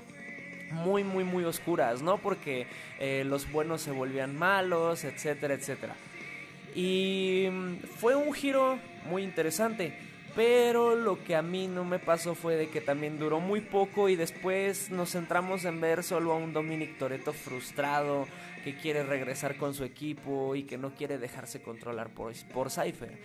muy 0.71 1.03
muy 1.03 1.23
muy 1.23 1.43
oscuras 1.43 2.01
no 2.01 2.17
porque 2.17 2.67
eh, 2.99 3.23
los 3.25 3.51
buenos 3.51 3.81
se 3.81 3.91
volvían 3.91 4.37
malos 4.37 5.03
etcétera 5.03 5.53
etcétera. 5.53 5.95
Y 6.75 7.47
mm, 7.51 7.75
fue 7.99 8.15
un 8.15 8.33
giro 8.33 8.79
muy 9.05 9.23
interesante 9.23 9.93
pero 10.35 10.95
lo 10.95 11.23
que 11.23 11.35
a 11.35 11.43
mí 11.43 11.67
no 11.67 11.83
me 11.85 11.99
pasó 11.99 12.33
fue 12.33 12.55
de 12.55 12.69
que 12.69 12.81
también 12.81 13.19
duró 13.19 13.39
muy 13.39 13.61
poco 13.61 14.09
y 14.09 14.15
después 14.15 14.89
nos 14.89 15.11
centramos 15.11 15.63
en 15.65 15.79
ver 15.79 16.03
solo 16.03 16.31
a 16.31 16.37
un 16.37 16.53
Dominic 16.53 16.97
Toreto 16.97 17.33
frustrado 17.33 18.27
que 18.63 18.77
quiere 18.77 19.03
regresar 19.03 19.58
con 19.58 19.74
su 19.74 19.84
equipo 19.84 20.55
y 20.55 20.63
que 20.63 20.77
no 20.77 20.96
quiere 20.96 21.17
dejarse 21.17 21.62
controlar 21.62 22.13
por, 22.13 22.34
por 22.53 22.72
Cypher. 22.72 23.20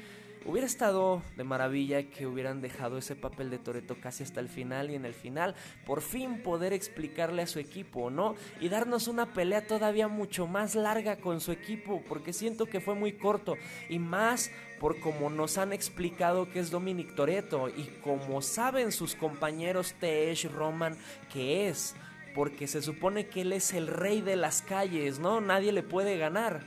Hubiera 0.45 0.67
estado 0.67 1.21
de 1.37 1.45
maravilla 1.45 2.05
que 2.05 2.27
hubieran 2.27 2.61
dejado 2.61 2.97
ese 2.97 3.17
papel 3.17 3.51
de 3.51 3.59
Toreto 3.59 3.97
casi 4.01 4.23
hasta 4.23 4.41
el 4.41 4.49
final 4.49 4.91
y 4.91 4.95
en 4.95 5.05
el 5.05 5.13
final 5.13 5.55
por 5.85 6.01
fin 6.01 6.43
poder 6.43 6.73
explicarle 6.73 7.43
a 7.43 7.47
su 7.47 7.59
equipo, 7.59 8.09
¿no? 8.09 8.35
Y 8.61 8.69
darnos 8.69 9.09
una 9.09 9.33
pelea 9.33 9.67
todavía 9.67 10.09
mucho 10.09 10.47
más 10.47 10.75
larga 10.75 11.17
con 11.17 11.41
su 11.41 11.53
equipo, 11.53 12.03
porque 12.09 12.33
siento 12.33 12.67
que 12.67 12.81
fue 12.81 12.95
muy 12.95 13.13
corto 13.13 13.57
y 13.89 13.99
más 13.99 14.51
por 14.81 15.01
como 15.01 15.29
nos 15.29 15.59
han 15.59 15.73
explicado 15.73 16.51
que 16.51 16.61
es 16.61 16.71
Dominic 16.71 17.15
Toreto 17.15 17.69
y 17.69 17.85
como 18.03 18.41
saben 18.41 18.93
sus 18.93 19.15
compañeros 19.17 19.95
Tesh 20.01 20.49
Roman 20.51 20.97
que 21.33 21.69
es, 21.69 21.95
porque 22.39 22.69
se 22.69 22.83
supone 22.83 23.27
que 23.27 23.41
él 23.41 23.53
es 23.53 23.75
el 23.75 23.89
rey 23.89 24.21
de 24.21 24.37
las 24.37 24.63
calles, 24.63 25.19
¿no? 25.19 25.41
Nadie 25.41 25.73
le 25.73 25.83
puede 25.83 26.19
ganar. 26.19 26.61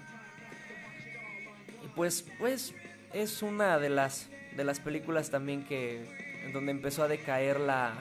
Y 1.81 1.87
pues, 1.95 2.25
pues 2.39 2.75
es 3.13 3.41
una 3.41 3.79
de 3.79 3.89
las 3.89 4.27
de 4.57 4.65
las 4.65 4.81
películas 4.81 5.29
también 5.29 5.63
que 5.63 6.03
en 6.43 6.51
donde 6.51 6.73
empezó 6.73 7.03
a 7.03 7.07
decaer 7.07 7.57
la 7.61 7.93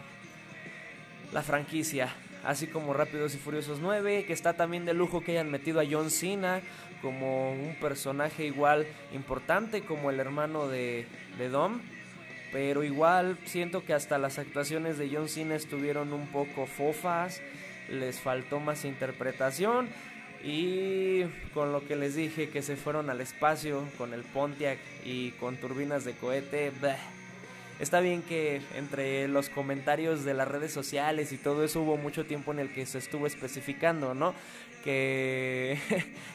la 1.33 1.43
franquicia, 1.43 2.12
así 2.43 2.67
como 2.67 2.93
Rápidos 2.93 3.37
y 3.37 3.39
Furiosos 3.39 3.79
9, 3.81 4.25
que 4.25 4.33
está 4.33 4.55
también 4.55 4.85
de 4.85 4.93
lujo 4.93 5.23
que 5.23 5.31
hayan 5.31 5.49
metido 5.49 5.79
a 5.79 5.85
John 5.89 6.11
Cena 6.11 6.62
como 7.00 7.53
un 7.53 7.77
personaje 7.81 8.47
igual 8.47 8.85
importante 9.15 9.83
como 9.83 10.11
el 10.11 10.19
hermano 10.19 10.67
de, 10.67 11.07
de 11.39 11.49
Dom. 11.49 11.81
Pero 12.53 12.83
igual 12.83 13.39
siento 13.45 13.85
que 13.85 13.95
hasta 13.95 14.19
las 14.19 14.41
actuaciones 14.41 14.99
de 14.99 15.09
John 15.09 15.29
Cena 15.29 15.55
estuvieron 15.55 16.12
un 16.12 16.27
poco 16.27 16.67
fofas, 16.67 17.41
les 17.90 18.20
faltó 18.20 18.61
más 18.61 18.85
interpretación 18.85 19.88
y 20.42 21.25
con 21.52 21.73
lo 21.73 21.87
que 21.87 21.97
les 21.97 22.14
dije 22.14 22.49
que 22.49 22.62
se 22.62 22.76
fueron 22.76 23.11
al 23.11 23.20
espacio 23.20 23.85
con 23.99 24.14
el 24.14 24.23
Pontiac 24.23 24.78
y 25.04 25.32
con 25.32 25.56
turbinas 25.56 26.04
de 26.04 26.14
cohete, 26.14 26.73
Está 27.81 28.01
bien 28.01 28.21
que 28.21 28.61
entre 28.77 29.27
los 29.27 29.49
comentarios 29.49 30.23
de 30.27 30.35
las 30.35 30.47
redes 30.47 30.71
sociales 30.71 31.33
y 31.33 31.39
todo 31.39 31.65
eso 31.65 31.81
hubo 31.81 31.97
mucho 31.97 32.27
tiempo 32.27 32.53
en 32.53 32.59
el 32.59 32.69
que 32.75 32.85
se 32.85 32.99
estuvo 32.99 33.27
especificando, 33.27 34.15
¿no? 34.15 34.35
Que, 34.81 35.79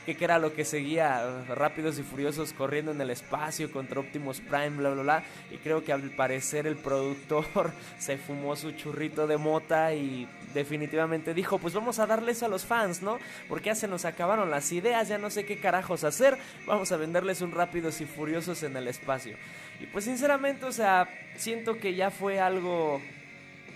era 0.06 0.38
lo 0.38 0.54
que 0.54 0.66
seguía 0.66 1.44
Rápidos 1.48 1.98
y 1.98 2.04
Furiosos 2.04 2.54
corriendo 2.54 2.92
en 2.92 3.02
el 3.02 3.10
espacio 3.10 3.72
contra 3.72 4.00
Optimus 4.00 4.40
Prime, 4.40 4.70
bla, 4.70 4.92
bla, 4.92 5.02
bla. 5.02 5.24
Y 5.52 5.58
creo 5.58 5.84
que 5.84 5.92
al 5.92 6.12
parecer 6.12 6.68
el 6.68 6.76
productor 6.76 7.72
se 7.98 8.18
fumó 8.18 8.56
su 8.56 8.72
churrito 8.74 9.26
de 9.26 9.38
mota 9.38 9.96
y 9.96 10.28
definitivamente 10.54 11.34
dijo, 11.34 11.58
pues 11.58 11.74
vamos 11.74 11.98
a 11.98 12.06
darles 12.06 12.44
a 12.44 12.48
los 12.48 12.66
fans, 12.66 13.02
¿no? 13.02 13.18
Porque 13.50 13.68
ya 13.68 13.76
se 13.76 13.88
nos 13.88 14.06
acabaron 14.06 14.52
las 14.52 14.72
ideas, 14.72 15.08
ya 15.08 15.18
no 15.18 15.32
sé 15.32 15.46
qué 15.46 15.58
carajos 15.60 16.04
hacer, 16.04 16.38
vamos 16.68 16.92
a 16.92 16.98
venderles 16.98 17.42
un 17.42 17.52
Rápidos 17.52 18.00
y 18.02 18.06
Furiosos 18.06 18.62
en 18.62 18.78
el 18.78 18.88
espacio. 18.88 19.38
Y 19.80 19.88
pues 19.88 20.06
sinceramente, 20.06 20.66
o 20.66 20.72
sea, 20.72 21.08
siento 21.36 21.78
que 21.78 21.96
ya 21.96 22.12
fue 22.12 22.40
algo 22.40 23.02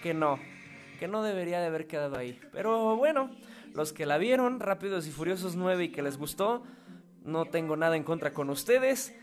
que 0.01 0.13
no, 0.13 0.39
que 0.99 1.07
no 1.07 1.23
debería 1.23 1.59
de 1.59 1.67
haber 1.67 1.87
quedado 1.87 2.17
ahí. 2.17 2.39
Pero 2.51 2.95
bueno, 2.95 3.29
los 3.73 3.93
que 3.93 4.05
la 4.05 4.17
vieron, 4.17 4.59
Rápidos 4.59 5.07
y 5.07 5.11
Furiosos 5.11 5.55
9 5.55 5.85
y 5.85 5.89
que 5.89 6.01
les 6.01 6.17
gustó, 6.17 6.63
no 7.23 7.45
tengo 7.45 7.75
nada 7.75 7.95
en 7.95 8.03
contra 8.03 8.33
con 8.33 8.49
ustedes. 8.49 9.15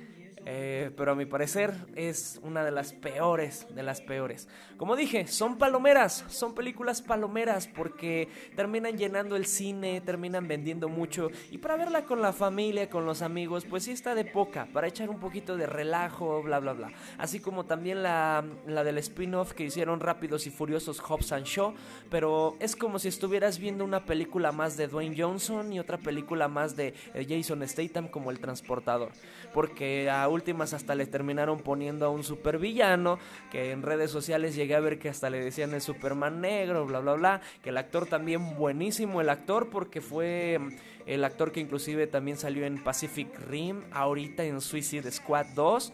Eh, 0.49 0.93
pero 0.97 1.13
a 1.13 1.15
mi 1.17 1.27
parecer 1.27 1.75
es 1.97 2.39
una 2.45 2.65
de 2.65 2.71
las 2.71 2.93
peores, 2.93 3.67
de 3.75 3.83
las 3.83 4.01
peores. 4.01 4.49
Como 4.77 4.95
dije, 4.95 5.27
son 5.27 5.59
palomeras, 5.59 6.25
son 6.29 6.55
películas 6.55 7.03
palomeras 7.03 7.67
porque 7.67 8.29
terminan 8.55 8.97
llenando 8.97 9.35
el 9.35 9.47
cine, 9.47 10.01
terminan 10.03 10.47
vendiendo 10.47 10.89
mucho 10.89 11.31
y 11.51 11.59
para 11.59 11.77
verla 11.77 12.05
con 12.05 12.23
la 12.23 12.33
familia, 12.33 12.89
con 12.89 13.07
los 13.07 13.23
amigos, 13.23 13.65
pues 13.69 13.83
sí 13.85 13.91
está 13.91 14.15
de 14.15 14.25
poca, 14.25 14.69
para 14.73 14.87
echar 14.87 15.11
un 15.11 15.19
poquito 15.19 15.57
de 15.57 15.67
relajo, 15.67 16.41
bla, 16.45 16.61
bla, 16.61 16.75
bla. 16.75 16.93
Así 17.19 17.41
como 17.41 17.65
también 17.65 18.05
la, 18.05 18.45
la 18.69 18.85
del 18.85 18.99
spin-off 18.99 19.53
que 19.53 19.65
hicieron 19.65 19.99
Rápidos 19.99 20.47
y 20.47 20.51
Furiosos 20.51 21.01
Hobbs 21.01 21.33
and 21.33 21.47
Shaw, 21.47 21.75
pero 22.09 22.55
es 22.61 22.77
como 22.77 23.01
si 23.01 23.09
estuvieras 23.09 23.59
viendo 23.59 23.85
una 23.85 24.05
película 24.05 24.53
más 24.53 24.77
de 24.77 24.87
Dwayne 24.87 25.17
Johnson 25.19 25.73
y 25.73 25.81
otra 25.81 25.99
película 25.99 26.47
más 26.47 26.77
de 26.77 26.95
eh, 27.15 27.27
Jason 27.29 27.67
Statham 27.67 28.07
como 28.07 28.31
el 28.31 28.39
transportador, 28.39 29.11
porque 29.53 30.09
a 30.09 30.29
últimas 30.37 30.75
hasta 30.75 30.95
le 30.95 31.07
terminaron 31.07 31.59
poniendo 31.61 32.07
a 32.07 32.11
un 32.11 32.23
supervillano, 32.23 33.19
que 33.51 33.73
en 33.73 33.83
redes 33.83 34.11
sociales 34.11 34.55
llegué 34.55 34.75
a 34.75 34.81
ver 34.81 34.99
que 34.99 35.09
hasta 35.09 35.31
le 35.31 35.43
decían 35.43 35.75
el 35.75 35.81
Superman 35.81 36.41
negro, 36.41 36.87
bla, 36.87 37.01
bla, 37.01 37.15
bla, 37.15 37.41
que 37.63 37.71
el 37.71 37.79
actor 37.79 38.07
también 38.07 38.55
buenísimo, 38.57 39.21
el 39.21 39.31
actor, 39.31 39.71
porque 39.71 40.01
fue 40.01 40.59
mm, 40.61 40.69
el 41.07 41.25
actor 41.25 41.51
que 41.53 41.61
inclusive 41.61 42.07
también 42.07 42.37
salió 42.37 42.67
en 42.67 42.85
Pacific 42.85 43.29
Rim, 43.49 43.83
ahorita 43.91 44.45
en 44.45 44.61
Suicide 44.61 45.11
Squad 45.11 45.47
2, 45.55 45.93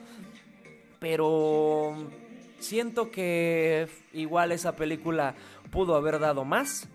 pero 0.98 1.94
siento 2.58 3.10
que 3.10 3.88
igual 4.12 4.52
esa 4.52 4.76
película 4.76 5.34
pudo 5.70 5.96
haber 5.96 6.18
dado 6.18 6.44
más 6.44 6.88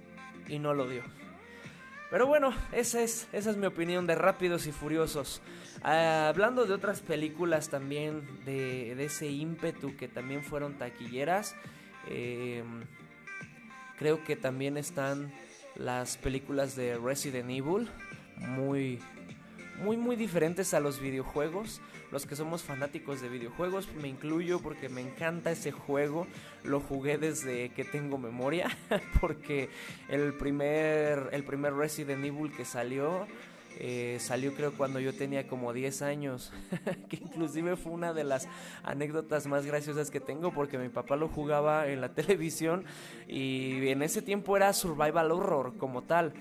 y 0.48 0.60
no 0.60 0.74
lo 0.74 0.88
dio. 0.88 1.17
Pero 2.10 2.26
bueno, 2.26 2.54
esa 2.72 3.02
es, 3.02 3.28
esa 3.34 3.50
es 3.50 3.58
mi 3.58 3.66
opinión 3.66 4.08
de 4.08 4.16
Rápidos 4.16 4.66
y 4.66 4.72
Furiosos. 4.72 5.42
Ah, 5.84 6.28
hablando 6.30 6.66
de 6.66 6.74
otras 6.74 7.02
películas 7.02 7.70
también, 7.70 8.26
de, 8.46 8.96
de, 8.96 9.06
ese 9.06 9.28
ímpetu 9.28 9.96
que 9.98 10.08
también 10.08 10.44
fueron 10.44 10.78
taquilleras, 10.78 11.56
eh, 12.10 12.64
creo 13.98 14.24
que 14.24 14.38
también 14.38 14.78
están 14.78 15.34
las 15.76 16.18
películas 16.18 16.76
de 16.76 16.98
Resident 16.98 17.50
Evil, 17.50 17.90
muy, 18.38 19.00
muy, 19.84 19.98
muy 19.98 20.16
diferentes 20.16 20.74
a 20.74 20.80
los 20.80 21.00
videojuegos. 21.02 21.82
Los 22.12 22.26
que 22.26 22.36
somos 22.36 22.64
fanáticos 22.64 23.22
de 23.22 23.30
videojuegos, 23.30 23.90
me 24.02 24.08
incluyo 24.08 24.60
porque 24.60 24.90
me 24.90 25.02
encanta 25.02 25.52
ese 25.52 25.72
juego. 25.72 26.26
Lo 26.64 26.80
jugué 26.80 27.18
desde 27.18 27.70
que 27.70 27.84
tengo 27.84 28.18
memoria, 28.18 28.70
porque 29.22 29.70
el 30.08 30.34
primer, 30.34 31.30
el 31.32 31.44
primer 31.44 31.74
Resident 31.74 32.24
Evil 32.24 32.52
que 32.52 32.66
salió 32.66 33.28
eh, 33.80 34.18
salió 34.20 34.56
creo 34.56 34.74
cuando 34.74 35.00
yo 35.00 35.14
tenía 35.14 35.48
como 35.48 35.72
10 35.72 36.02
años, 36.02 36.52
que 37.10 37.18
inclusive 37.18 37.76
fue 37.76 37.92
una 37.92 38.12
de 38.12 38.24
las 38.24 38.48
anécdotas 38.82 39.46
más 39.46 39.68
graciosas 39.68 40.10
que 40.10 40.20
tengo 40.20 40.52
porque 40.52 40.80
mi 40.80 40.90
papá 40.90 41.16
lo 41.16 41.28
jugaba 41.28 41.88
en 41.88 42.02
la 42.02 42.10
televisión 42.16 42.86
y 43.28 43.88
en 43.90 44.02
ese 44.02 44.24
tiempo 44.24 44.58
era 44.58 44.74
survival 44.74 45.32
horror 45.32 45.78
como 45.78 46.04
tal. 46.04 46.34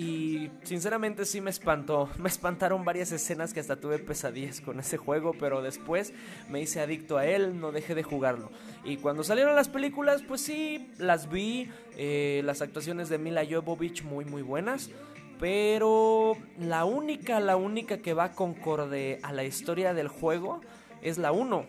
Y 0.00 0.50
sinceramente 0.62 1.26
sí 1.26 1.42
me 1.42 1.50
espantó, 1.50 2.08
me 2.16 2.30
espantaron 2.30 2.86
varias 2.86 3.12
escenas 3.12 3.52
que 3.52 3.60
hasta 3.60 3.76
tuve 3.76 3.98
pesadillas 3.98 4.62
con 4.62 4.80
ese 4.80 4.96
juego, 4.96 5.34
pero 5.38 5.60
después 5.60 6.14
me 6.48 6.58
hice 6.58 6.80
adicto 6.80 7.18
a 7.18 7.26
él, 7.26 7.60
no 7.60 7.70
dejé 7.70 7.94
de 7.94 8.02
jugarlo. 8.02 8.50
Y 8.82 8.96
cuando 8.96 9.22
salieron 9.24 9.54
las 9.54 9.68
películas, 9.68 10.22
pues 10.22 10.40
sí, 10.40 10.90
las 10.96 11.28
vi, 11.28 11.68
eh, 11.98 12.40
las 12.46 12.62
actuaciones 12.62 13.10
de 13.10 13.18
Mila 13.18 13.42
Jovovich 13.44 14.02
muy 14.02 14.24
muy 14.24 14.40
buenas. 14.40 14.90
Pero 15.38 16.34
la 16.58 16.86
única, 16.86 17.38
la 17.38 17.56
única 17.56 17.98
que 17.98 18.14
va 18.14 18.32
concorde 18.32 19.20
a 19.22 19.34
la 19.34 19.44
historia 19.44 19.92
del 19.92 20.08
juego 20.08 20.62
es 21.02 21.18
la 21.18 21.30
1. 21.30 21.66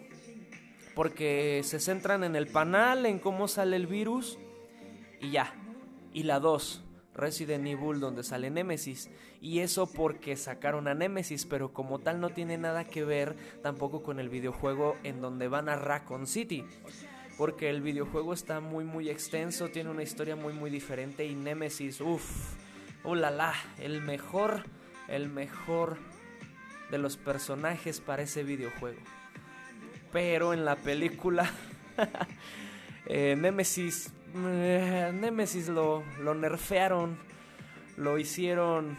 Porque 0.96 1.60
se 1.66 1.82
centran 1.82 2.24
en 2.24 2.38
el 2.38 2.48
panal, 2.48 3.06
en 3.06 3.20
cómo 3.20 3.50
sale 3.50 3.76
el 3.76 3.88
virus 3.88 4.40
y 5.20 5.32
ya. 5.32 5.54
Y 6.14 6.24
la 6.24 6.40
2, 6.40 6.86
Resident 7.14 7.66
Evil, 7.68 8.00
donde 8.00 8.24
sale 8.24 8.50
Nemesis. 8.50 9.10
Y 9.42 9.60
eso 9.60 9.88
porque 9.88 10.36
sacaron 10.36 10.88
a 10.88 10.94
Nemesis, 10.94 11.46
pero 11.46 11.74
como 11.74 12.00
tal 12.00 12.20
no 12.20 12.30
tiene 12.30 12.58
nada 12.58 12.86
que 12.86 13.04
ver 13.04 13.36
tampoco 13.62 14.04
con 14.04 14.20
el 14.20 14.30
videojuego 14.30 14.96
en 15.04 15.22
donde 15.22 15.48
van 15.48 15.70
a 15.70 15.76
Raccoon 15.76 16.28
City. 16.28 16.66
Porque 17.38 17.70
el 17.70 17.82
videojuego 17.82 18.34
está 18.34 18.60
muy 18.60 18.86
muy 18.86 19.10
extenso, 19.10 19.70
tiene 19.70 19.90
una 19.90 20.04
historia 20.04 20.36
muy 20.36 20.54
muy 20.54 20.70
diferente 20.70 21.26
y 21.26 21.36
Nemesis, 21.36 22.02
uff 22.02 22.56
¡Uh, 23.04 23.16
la, 23.16 23.54
El 23.80 24.02
mejor, 24.02 24.64
el 25.08 25.28
mejor 25.28 25.98
de 26.92 27.00
los 27.00 27.18
personajes 27.18 28.00
para 28.00 28.24
ese 28.24 28.44
videojuego. 28.44 29.00
Pero 30.12 30.54
en 30.54 30.66
la 30.66 30.76
película, 30.76 31.50
eh, 33.08 33.36
Nemesis, 33.36 34.14
eh, 34.36 35.12
Nemesis 35.14 35.68
lo, 35.68 36.04
lo 36.20 36.34
nerfearon, 36.34 37.18
lo 37.98 38.18
hicieron 38.18 38.98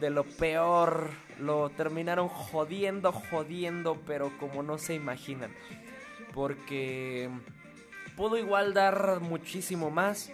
de 0.00 0.10
lo 0.10 0.24
peor, 0.24 1.10
lo 1.38 1.70
terminaron 1.70 2.28
jodiendo, 2.28 3.12
jodiendo, 3.12 4.00
pero 4.06 4.36
como 4.38 4.62
no 4.62 4.78
se 4.78 4.94
imaginan. 4.94 5.52
Porque 6.34 7.28
pudo 8.16 8.36
igual 8.36 8.74
dar 8.74 9.20
muchísimo 9.20 9.90
más 9.90 10.30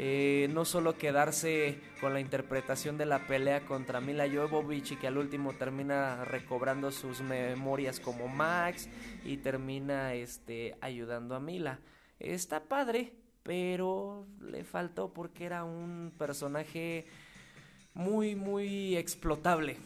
eh, 0.00 0.46
no 0.52 0.64
solo 0.64 0.96
quedarse 0.96 1.80
con 2.00 2.14
la 2.14 2.20
interpretación 2.20 2.98
de 2.98 3.04
la 3.04 3.26
pelea 3.26 3.66
contra 3.66 4.00
Mila 4.00 4.28
Jovovich 4.32 4.92
y 4.92 4.96
que 4.96 5.08
al 5.08 5.18
último 5.18 5.54
termina 5.54 6.24
recobrando 6.24 6.92
sus 6.92 7.20
memorias 7.20 7.98
como 7.98 8.28
Max 8.28 8.88
y 9.24 9.38
termina 9.38 10.14
este 10.14 10.76
ayudando 10.80 11.34
a 11.34 11.40
Mila. 11.40 11.80
Está 12.20 12.62
padre, 12.62 13.12
pero 13.48 14.26
le 14.42 14.62
faltó 14.62 15.08
porque 15.08 15.46
era 15.46 15.64
un 15.64 16.12
personaje 16.18 17.06
muy 17.94 18.34
muy 18.34 18.94
explotable. 18.94 19.78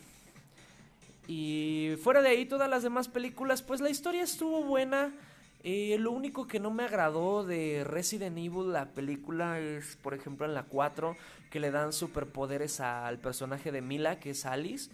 Y 1.29 1.93
fuera 2.03 2.23
de 2.23 2.31
ahí 2.31 2.45
todas 2.45 2.69
las 2.69 2.83
demás 2.83 3.07
películas, 3.07 3.63
pues 3.63 3.81
la 3.81 3.89
historia 3.89 4.25
estuvo 4.25 4.65
buena 4.65 5.13
eh, 5.63 5.97
lo 6.01 6.11
único 6.11 6.49
que 6.49 6.59
no 6.59 6.73
me 6.73 6.83
agradó 6.83 7.45
de 7.45 7.85
Resident 7.85 8.37
Evil, 8.37 8.73
la 8.73 8.87
película, 8.87 9.61
es 9.61 9.95
por 9.95 10.13
ejemplo 10.13 10.45
en 10.45 10.55
la 10.55 10.65
4, 10.65 11.17
que 11.49 11.61
le 11.61 11.71
dan 11.71 11.93
superpoderes 11.93 12.81
al 12.81 13.21
personaje 13.21 13.71
de 13.71 13.81
Mila, 13.81 14.19
que 14.19 14.31
es 14.31 14.45
Alice. 14.45 14.91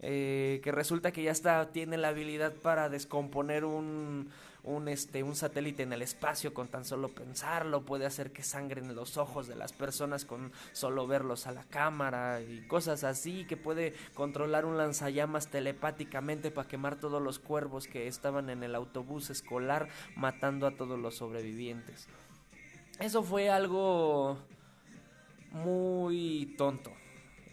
Eh, 0.00 0.60
que 0.62 0.70
resulta 0.72 1.10
que 1.10 1.22
ya 1.22 1.32
está, 1.32 1.72
tiene 1.72 1.96
la 1.96 2.08
habilidad 2.08 2.54
para 2.54 2.88
descomponer 2.88 3.64
un, 3.64 4.28
un, 4.66 4.88
este, 4.88 5.22
un 5.22 5.36
satélite 5.36 5.84
en 5.84 5.92
el 5.92 6.02
espacio 6.02 6.52
con 6.52 6.68
tan 6.68 6.84
solo 6.84 7.08
pensarlo, 7.08 7.84
puede 7.84 8.04
hacer 8.04 8.32
que 8.32 8.42
sangren 8.42 8.94
los 8.94 9.16
ojos 9.16 9.46
de 9.46 9.54
las 9.54 9.72
personas 9.72 10.24
con 10.24 10.52
solo 10.72 11.06
verlos 11.06 11.46
a 11.46 11.52
la 11.52 11.64
cámara 11.64 12.40
y 12.40 12.66
cosas 12.66 13.04
así, 13.04 13.44
que 13.46 13.56
puede 13.56 13.94
controlar 14.14 14.64
un 14.64 14.76
lanzallamas 14.76 15.48
telepáticamente 15.48 16.50
para 16.50 16.68
quemar 16.68 16.98
todos 16.98 17.22
los 17.22 17.38
cuervos 17.38 17.86
que 17.86 18.08
estaban 18.08 18.50
en 18.50 18.64
el 18.64 18.74
autobús 18.74 19.30
escolar 19.30 19.88
matando 20.16 20.66
a 20.66 20.72
todos 20.72 20.98
los 20.98 21.14
sobrevivientes. 21.14 22.08
Eso 22.98 23.22
fue 23.22 23.50
algo 23.50 24.38
muy 25.52 26.54
tonto. 26.58 26.92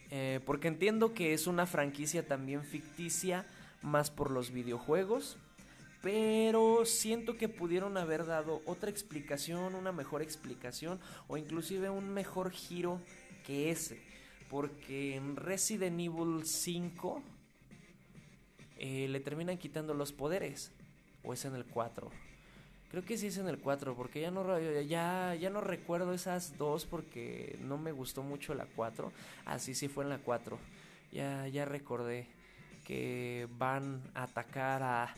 Eh, 0.09 0.39
porque 0.45 0.67
entiendo 0.67 1.13
que 1.13 1.33
es 1.33 1.47
una 1.47 1.65
franquicia 1.65 2.27
también 2.27 2.63
ficticia, 2.63 3.45
más 3.81 4.09
por 4.09 4.31
los 4.31 4.51
videojuegos 4.51 5.37
pero 6.03 6.85
siento 6.85 7.37
que 7.37 7.47
pudieron 7.47 7.95
haber 7.95 8.25
dado 8.25 8.61
otra 8.65 8.89
explicación, 8.89 9.73
una 9.73 9.93
mejor 9.93 10.21
explicación 10.21 10.99
o 11.29 11.37
inclusive 11.37 11.89
un 11.89 12.13
mejor 12.13 12.51
giro 12.51 12.99
que 13.47 13.71
ese. 13.71 14.01
Porque 14.49 15.15
en 15.15 15.37
Resident 15.37 15.97
Evil 15.97 16.45
5 16.45 17.23
eh, 18.79 19.07
le 19.07 19.19
terminan 19.21 19.57
quitando 19.57 19.93
los 19.93 20.11
poderes. 20.11 20.73
¿O 21.23 21.31
es 21.31 21.45
en 21.45 21.55
el 21.55 21.63
4? 21.63 22.11
Creo 22.91 23.05
que 23.05 23.17
sí 23.17 23.27
es 23.27 23.37
en 23.37 23.47
el 23.47 23.59
4, 23.59 23.95
porque 23.95 24.19
ya 24.19 24.29
no, 24.29 25.61
recuerdo 25.61 26.13
esas 26.13 26.57
dos 26.57 26.85
porque 26.85 27.57
no 27.61 27.77
me 27.77 27.93
gustó 27.93 28.23
mucho 28.23 28.53
la 28.53 28.65
4. 28.65 29.09
Así 29.45 29.71
ah, 29.71 29.75
sí 29.75 29.87
fue 29.87 30.03
en 30.03 30.09
la 30.09 30.17
4. 30.17 30.59
Ya, 31.13 31.47
ya 31.47 31.63
recordé 31.63 32.27
que 32.83 33.47
van 33.57 34.01
a 34.13 34.23
atacar 34.23 34.83
a 34.83 35.15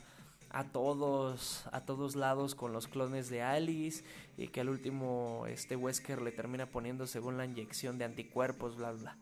a 0.50 0.64
todos, 0.66 1.66
a 1.72 1.82
todos 1.82 2.16
lados 2.16 2.56
con 2.56 2.74
los 2.74 2.88
clones 2.88 3.30
de 3.30 3.42
Alice 3.42 4.04
y 4.38 4.48
que 4.48 4.62
al 4.62 4.70
último 4.70 5.46
este 5.48 5.76
Wesker 5.76 6.22
le 6.22 6.32
termina 6.32 6.66
poniendo 6.66 7.08
según 7.08 7.38
la 7.38 7.46
inyección 7.46 7.98
de 7.98 8.06
anticuerpos, 8.06 8.78
bla 8.78 8.92
bla. 8.92 9.18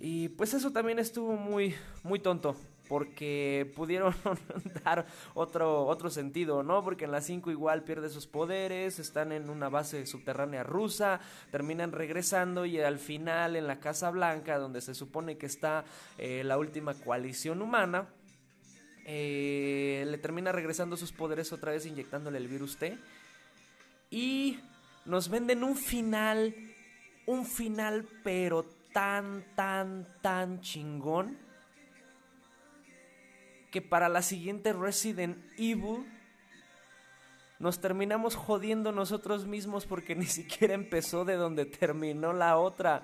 Y 0.00 0.28
pues 0.30 0.54
eso 0.54 0.70
también 0.70 0.98
estuvo 0.98 1.36
muy 1.36 1.74
muy 2.04 2.20
tonto 2.20 2.56
porque 2.88 3.70
pudieron 3.76 4.14
dar 4.84 5.06
otro 5.34 5.86
otro 5.86 6.08
sentido, 6.10 6.62
¿no? 6.62 6.82
Porque 6.82 7.04
en 7.04 7.12
la 7.12 7.20
5 7.20 7.50
igual 7.50 7.84
pierde 7.84 8.08
sus 8.08 8.26
poderes, 8.26 8.98
están 8.98 9.32
en 9.32 9.50
una 9.50 9.68
base 9.68 10.06
subterránea 10.06 10.62
rusa, 10.62 11.20
terminan 11.50 11.92
regresando 11.92 12.64
y 12.64 12.80
al 12.80 12.98
final 12.98 13.56
en 13.56 13.66
la 13.66 13.80
Casa 13.80 14.10
Blanca 14.10 14.58
donde 14.58 14.80
se 14.80 14.94
supone 14.94 15.36
que 15.36 15.46
está 15.46 15.84
eh, 16.16 16.42
la 16.44 16.58
última 16.58 16.94
coalición 16.94 17.60
humana 17.60 18.08
eh, 19.10 20.04
le 20.06 20.18
termina 20.18 20.52
regresando 20.52 20.94
sus 20.94 21.12
poderes 21.12 21.50
otra 21.54 21.72
vez 21.72 21.86
inyectándole 21.86 22.36
el 22.36 22.46
virus 22.46 22.76
T. 22.76 22.98
Y 24.10 24.60
nos 25.06 25.30
venden 25.30 25.64
un 25.64 25.76
final, 25.76 26.54
un 27.24 27.46
final 27.46 28.06
pero 28.22 28.66
tan, 28.92 29.46
tan, 29.56 30.06
tan 30.20 30.60
chingón 30.60 31.38
que 33.70 33.80
para 33.80 34.10
la 34.10 34.20
siguiente 34.20 34.74
Resident 34.74 35.38
Evil 35.56 36.04
nos 37.58 37.80
terminamos 37.80 38.34
jodiendo 38.34 38.92
nosotros 38.92 39.46
mismos 39.46 39.86
porque 39.86 40.14
ni 40.16 40.26
siquiera 40.26 40.74
empezó 40.74 41.24
de 41.24 41.36
donde 41.36 41.64
terminó 41.64 42.34
la 42.34 42.58
otra. 42.58 43.00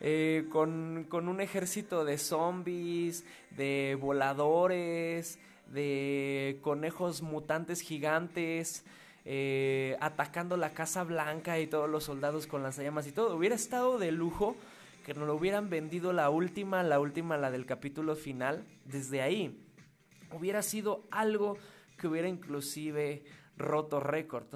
Eh, 0.00 0.46
con, 0.50 1.06
con 1.08 1.28
un 1.28 1.40
ejército 1.40 2.04
de 2.04 2.18
zombies, 2.18 3.24
de 3.56 3.96
voladores, 4.00 5.38
de 5.72 6.58
conejos 6.62 7.22
mutantes 7.22 7.80
gigantes, 7.80 8.84
eh, 9.24 9.96
atacando 10.00 10.56
la 10.56 10.74
Casa 10.74 11.02
Blanca 11.04 11.58
y 11.58 11.66
todos 11.66 11.88
los 11.88 12.04
soldados 12.04 12.46
con 12.46 12.62
las 12.62 12.76
llamas 12.76 13.06
y 13.06 13.12
todo. 13.12 13.36
Hubiera 13.36 13.54
estado 13.54 13.98
de 13.98 14.12
lujo 14.12 14.56
que 15.04 15.14
nos 15.14 15.26
lo 15.26 15.34
hubieran 15.34 15.70
vendido 15.70 16.12
la 16.12 16.30
última, 16.30 16.82
la 16.82 17.00
última, 17.00 17.36
la 17.36 17.50
del 17.50 17.66
capítulo 17.66 18.16
final, 18.16 18.64
desde 18.84 19.22
ahí. 19.22 19.60
Hubiera 20.30 20.62
sido 20.62 21.04
algo 21.10 21.56
que 21.96 22.08
hubiera 22.08 22.28
inclusive 22.28 23.24
roto 23.56 24.00
récord. 24.00 24.46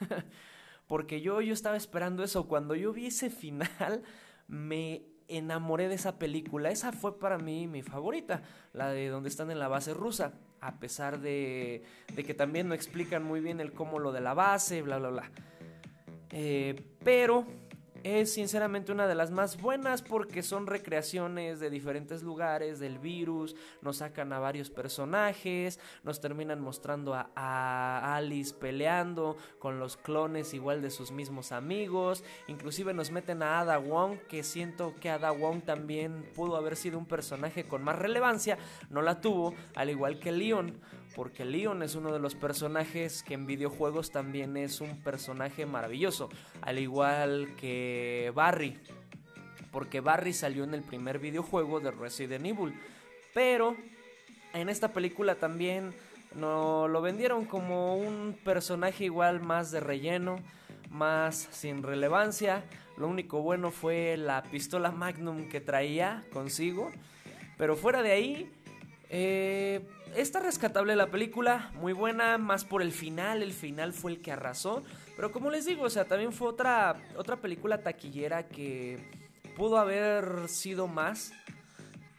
Porque 0.88 1.20
yo, 1.20 1.40
yo 1.40 1.52
estaba 1.52 1.76
esperando 1.76 2.22
eso. 2.22 2.46
Cuando 2.46 2.74
yo 2.74 2.92
vi 2.92 3.06
ese 3.06 3.30
final, 3.30 4.02
me 4.48 5.02
enamoré 5.28 5.88
de 5.88 5.94
esa 5.94 6.18
película. 6.18 6.70
Esa 6.70 6.92
fue 6.92 7.18
para 7.18 7.38
mí 7.38 7.66
mi 7.66 7.82
favorita, 7.82 8.42
la 8.72 8.90
de 8.90 9.08
donde 9.08 9.28
están 9.28 9.50
en 9.50 9.58
la 9.58 9.68
base 9.68 9.94
rusa. 9.94 10.32
A 10.60 10.78
pesar 10.78 11.20
de, 11.20 11.84
de 12.14 12.24
que 12.24 12.34
también 12.34 12.68
no 12.68 12.74
explican 12.74 13.22
muy 13.22 13.40
bien 13.40 13.60
el 13.60 13.72
cómo 13.72 13.98
lo 13.98 14.12
de 14.12 14.20
la 14.20 14.34
base, 14.34 14.82
bla, 14.82 14.98
bla, 14.98 15.10
bla. 15.10 15.30
Eh, 16.30 16.82
pero 17.04 17.46
es 18.06 18.32
sinceramente 18.32 18.92
una 18.92 19.08
de 19.08 19.16
las 19.16 19.32
más 19.32 19.60
buenas 19.60 20.00
porque 20.00 20.44
son 20.44 20.68
recreaciones 20.68 21.58
de 21.58 21.70
diferentes 21.70 22.22
lugares 22.22 22.78
del 22.78 23.00
virus, 23.00 23.56
nos 23.82 23.96
sacan 23.96 24.32
a 24.32 24.38
varios 24.38 24.70
personajes, 24.70 25.80
nos 26.04 26.20
terminan 26.20 26.60
mostrando 26.60 27.14
a, 27.14 28.14
Alice 28.14 28.54
peleando 28.54 29.36
con 29.58 29.80
los 29.80 29.96
clones 29.96 30.54
igual 30.54 30.82
de 30.82 30.90
sus 30.90 31.10
mismos 31.10 31.50
amigos, 31.50 32.22
inclusive 32.46 32.94
nos 32.94 33.10
meten 33.10 33.42
a 33.42 33.58
Ada 33.58 33.78
Wong 33.78 34.18
que 34.28 34.44
siento 34.44 34.94
que 35.00 35.10
Ada 35.10 35.32
Wong 35.32 35.62
también 35.62 36.30
pudo 36.36 36.56
haber 36.56 36.76
sido 36.76 36.98
un 36.98 37.06
personaje 37.06 37.66
con 37.66 37.82
más 37.82 37.98
relevancia, 37.98 38.56
no 38.88 39.02
la 39.02 39.20
tuvo, 39.20 39.52
al 39.74 39.90
igual 39.90 40.20
que 40.20 40.30
Leon 40.30 40.80
porque 41.16 41.46
Leon 41.46 41.82
es 41.82 41.94
uno 41.94 42.12
de 42.12 42.18
los 42.18 42.34
personajes 42.34 43.22
que 43.22 43.32
en 43.32 43.46
videojuegos 43.46 44.10
también 44.10 44.58
es 44.58 44.82
un 44.82 45.00
personaje 45.00 45.64
maravilloso, 45.64 46.28
al 46.60 46.78
igual 46.78 47.54
que 47.56 48.30
Barry, 48.34 48.78
porque 49.72 50.00
Barry 50.00 50.34
salió 50.34 50.64
en 50.64 50.74
el 50.74 50.82
primer 50.82 51.18
videojuego 51.18 51.80
de 51.80 51.90
Resident 51.90 52.44
Evil, 52.44 52.74
pero 53.32 53.74
en 54.52 54.68
esta 54.68 54.92
película 54.92 55.36
también 55.36 55.94
no 56.34 56.86
lo 56.86 57.00
vendieron 57.00 57.46
como 57.46 57.96
un 57.96 58.38
personaje 58.44 59.04
igual 59.04 59.40
más 59.40 59.70
de 59.70 59.80
relleno, 59.80 60.36
más 60.90 61.48
sin 61.50 61.82
relevancia. 61.82 62.62
Lo 62.98 63.08
único 63.08 63.40
bueno 63.40 63.70
fue 63.70 64.18
la 64.18 64.42
pistola 64.42 64.90
Magnum 64.90 65.48
que 65.48 65.62
traía 65.62 66.24
consigo. 66.30 66.90
Pero 67.56 67.74
fuera 67.74 68.02
de 68.02 68.12
ahí, 68.12 68.52
eh, 69.08 69.80
está 70.16 70.40
rescatable 70.40 70.96
la 70.96 71.10
película, 71.10 71.70
muy 71.74 71.92
buena, 71.92 72.38
más 72.38 72.64
por 72.64 72.82
el 72.82 72.92
final, 72.92 73.42
el 73.42 73.52
final 73.52 73.92
fue 73.92 74.12
el 74.12 74.20
que 74.20 74.32
arrasó. 74.32 74.82
Pero 75.14 75.30
como 75.30 75.50
les 75.50 75.66
digo, 75.66 75.84
o 75.84 75.90
sea, 75.90 76.06
también 76.06 76.32
fue 76.32 76.48
otra, 76.48 76.96
otra 77.16 77.36
película 77.36 77.82
taquillera 77.82 78.48
que 78.48 78.98
pudo 79.56 79.78
haber 79.78 80.48
sido 80.48 80.86
más 80.86 81.32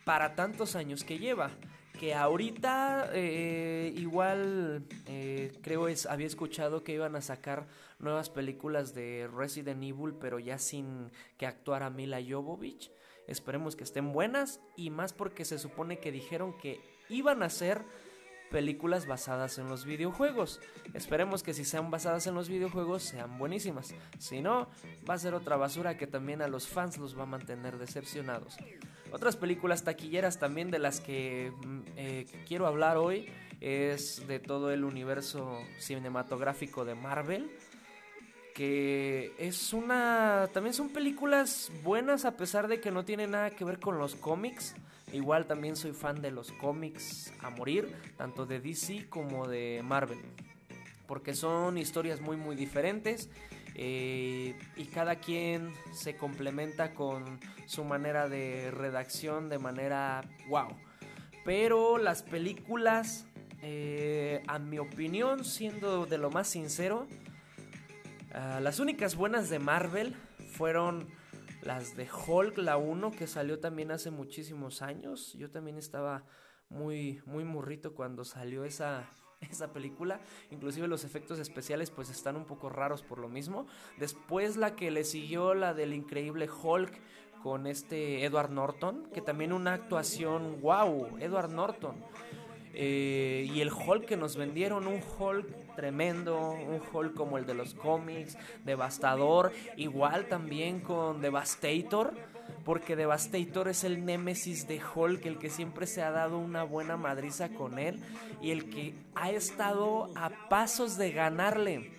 para 0.05 0.35
tantos 0.35 0.75
años 0.75 1.03
que 1.03 1.19
lleva. 1.19 1.51
Que 1.99 2.13
ahorita 2.13 3.09
eh, 3.13 3.91
igual 3.95 4.85
eh, 5.07 5.51
creo 5.63 5.87
es, 5.87 6.05
había 6.05 6.27
escuchado 6.27 6.83
que 6.83 6.93
iban 6.93 7.15
a 7.15 7.21
sacar 7.21 7.67
nuevas 7.97 8.29
películas 8.29 8.93
de 8.93 9.27
Resident 9.35 9.83
Evil, 9.83 10.13
pero 10.19 10.37
ya 10.37 10.59
sin 10.59 11.11
que 11.37 11.47
actuara 11.47 11.89
Mila 11.89 12.19
Jovovich. 12.21 12.91
Esperemos 13.25 13.75
que 13.75 13.83
estén 13.83 14.13
buenas 14.13 14.61
y 14.75 14.91
más 14.91 15.11
porque 15.11 15.43
se 15.43 15.57
supone 15.57 15.99
que 15.99 16.11
dijeron 16.11 16.55
que 16.59 16.79
iban 17.09 17.43
a 17.43 17.49
ser 17.49 17.83
películas 18.49 19.07
basadas 19.07 19.57
en 19.57 19.67
los 19.67 19.85
videojuegos. 19.85 20.61
Esperemos 20.93 21.43
que 21.43 21.53
si 21.53 21.65
sean 21.65 21.91
basadas 21.91 22.27
en 22.27 22.35
los 22.35 22.49
videojuegos 22.49 23.03
sean 23.03 23.37
buenísimas. 23.37 23.93
Si 24.19 24.41
no, 24.41 24.69
va 25.09 25.15
a 25.15 25.19
ser 25.19 25.33
otra 25.33 25.57
basura 25.57 25.97
que 25.97 26.07
también 26.07 26.41
a 26.41 26.47
los 26.47 26.67
fans 26.67 26.97
los 26.97 27.17
va 27.17 27.23
a 27.23 27.27
mantener 27.27 27.77
decepcionados. 27.77 28.57
Otras 29.11 29.35
películas 29.35 29.83
taquilleras 29.83 30.39
también 30.39 30.71
de 30.71 30.79
las 30.79 30.99
que 30.99 31.51
mm, 31.65 31.81
eh, 31.95 32.25
quiero 32.47 32.67
hablar 32.67 32.97
hoy 32.97 33.29
es 33.59 34.27
de 34.27 34.39
todo 34.39 34.71
el 34.71 34.83
universo 34.83 35.59
cinematográfico 35.79 36.85
de 36.85 36.95
Marvel 36.95 37.49
que 38.57 39.35
es 39.37 39.71
una... 39.71 40.49
También 40.51 40.73
son 40.73 40.89
películas 40.89 41.71
buenas 41.83 42.25
a 42.25 42.35
pesar 42.37 42.67
de 42.67 42.81
que 42.81 42.89
no 42.89 43.05
tienen 43.05 43.29
nada 43.31 43.51
que 43.51 43.63
ver 43.63 43.79
con 43.79 43.99
los 43.99 44.15
cómics. 44.15 44.73
Igual 45.11 45.47
también 45.47 45.75
soy 45.75 45.93
fan 45.93 46.21
de 46.21 46.31
los 46.31 46.51
cómics 46.51 47.33
a 47.41 47.49
morir, 47.49 47.93
tanto 48.17 48.45
de 48.45 48.59
DC 48.59 49.07
como 49.09 49.47
de 49.47 49.81
Marvel. 49.83 50.19
Porque 51.07 51.33
son 51.33 51.77
historias 51.77 52.19
muy 52.19 52.35
muy 52.35 52.55
diferentes 52.55 53.29
eh, 53.75 54.57
y 54.75 54.85
cada 54.85 55.15
quien 55.15 55.73
se 55.93 56.17
complementa 56.17 56.93
con 56.93 57.39
su 57.65 57.83
manera 57.83 58.27
de 58.27 58.71
redacción 58.71 59.49
de 59.49 59.59
manera 59.59 60.21
wow. 60.49 60.67
Pero 61.45 61.97
las 61.97 62.23
películas, 62.23 63.25
eh, 63.61 64.43
a 64.47 64.59
mi 64.59 64.79
opinión, 64.79 65.45
siendo 65.45 66.05
de 66.05 66.17
lo 66.17 66.29
más 66.29 66.49
sincero, 66.49 67.07
Ah, 68.39 68.59
las 68.61 68.79
únicas 68.79 69.15
buenas 69.15 69.49
de 69.49 69.57
Marvel 69.57 70.15
fueron 70.51 71.07
las 71.67 71.97
de 71.97 72.07
Hulk, 72.09 72.59
la 72.59 72.77
1, 72.77 73.11
que 73.11 73.27
salió 73.27 73.59
también 73.59 73.91
hace 73.91 74.09
muchísimos 74.09 74.81
años. 74.81 75.33
Yo 75.33 75.51
también 75.51 75.77
estaba 75.77 76.23
muy, 76.69 77.21
muy 77.25 77.43
murrito 77.43 77.93
cuando 77.93 78.23
salió 78.23 78.63
esa, 78.63 79.09
esa 79.41 79.73
película. 79.73 80.21
Inclusive 80.49 80.87
los 80.87 81.03
efectos 81.03 81.39
especiales 81.39 81.91
pues 81.91 82.09
están 82.09 82.37
un 82.37 82.45
poco 82.45 82.69
raros 82.69 83.03
por 83.03 83.19
lo 83.19 83.27
mismo. 83.27 83.67
Después 83.99 84.55
la 84.55 84.77
que 84.77 84.91
le 84.91 85.03
siguió, 85.03 85.53
la 85.53 85.73
del 85.73 85.93
increíble 85.93 86.49
Hulk 86.49 87.01
con 87.43 87.67
este 87.67 88.23
Edward 88.23 88.49
Norton, 88.49 89.09
que 89.13 89.21
también 89.21 89.51
una 89.51 89.73
actuación, 89.73 90.61
wow, 90.61 91.17
Edward 91.19 91.51
Norton. 91.51 91.97
Eh, 92.73 93.45
y 93.53 93.59
el 93.59 93.73
Hulk 93.73 94.05
que 94.05 94.15
nos 94.15 94.37
vendieron, 94.37 94.87
un 94.87 95.01
Hulk 95.19 95.66
tremendo, 95.77 96.49
un 96.49 96.81
Hulk 96.91 97.13
como 97.13 97.37
el 97.37 97.45
de 97.45 97.53
los 97.53 97.75
cómics, 97.75 98.35
devastador, 98.65 99.53
igual 99.77 100.25
también 100.25 100.81
con 100.81 101.21
Devastator, 101.21 102.13
porque 102.65 102.95
Devastator 102.95 103.67
es 103.67 103.83
el 103.83 104.03
némesis 104.03 104.67
de 104.67 104.81
Hulk, 104.83 105.25
el 105.27 105.37
que 105.37 105.51
siempre 105.51 105.85
se 105.85 106.01
ha 106.01 106.09
dado 106.09 106.39
una 106.39 106.63
buena 106.63 106.97
madriza 106.97 107.49
con 107.49 107.77
él 107.77 108.01
y 108.41 108.49
el 108.49 108.71
que 108.71 108.95
ha 109.13 109.29
estado 109.29 110.09
a 110.15 110.31
pasos 110.49 110.97
de 110.97 111.11
ganarle. 111.11 111.91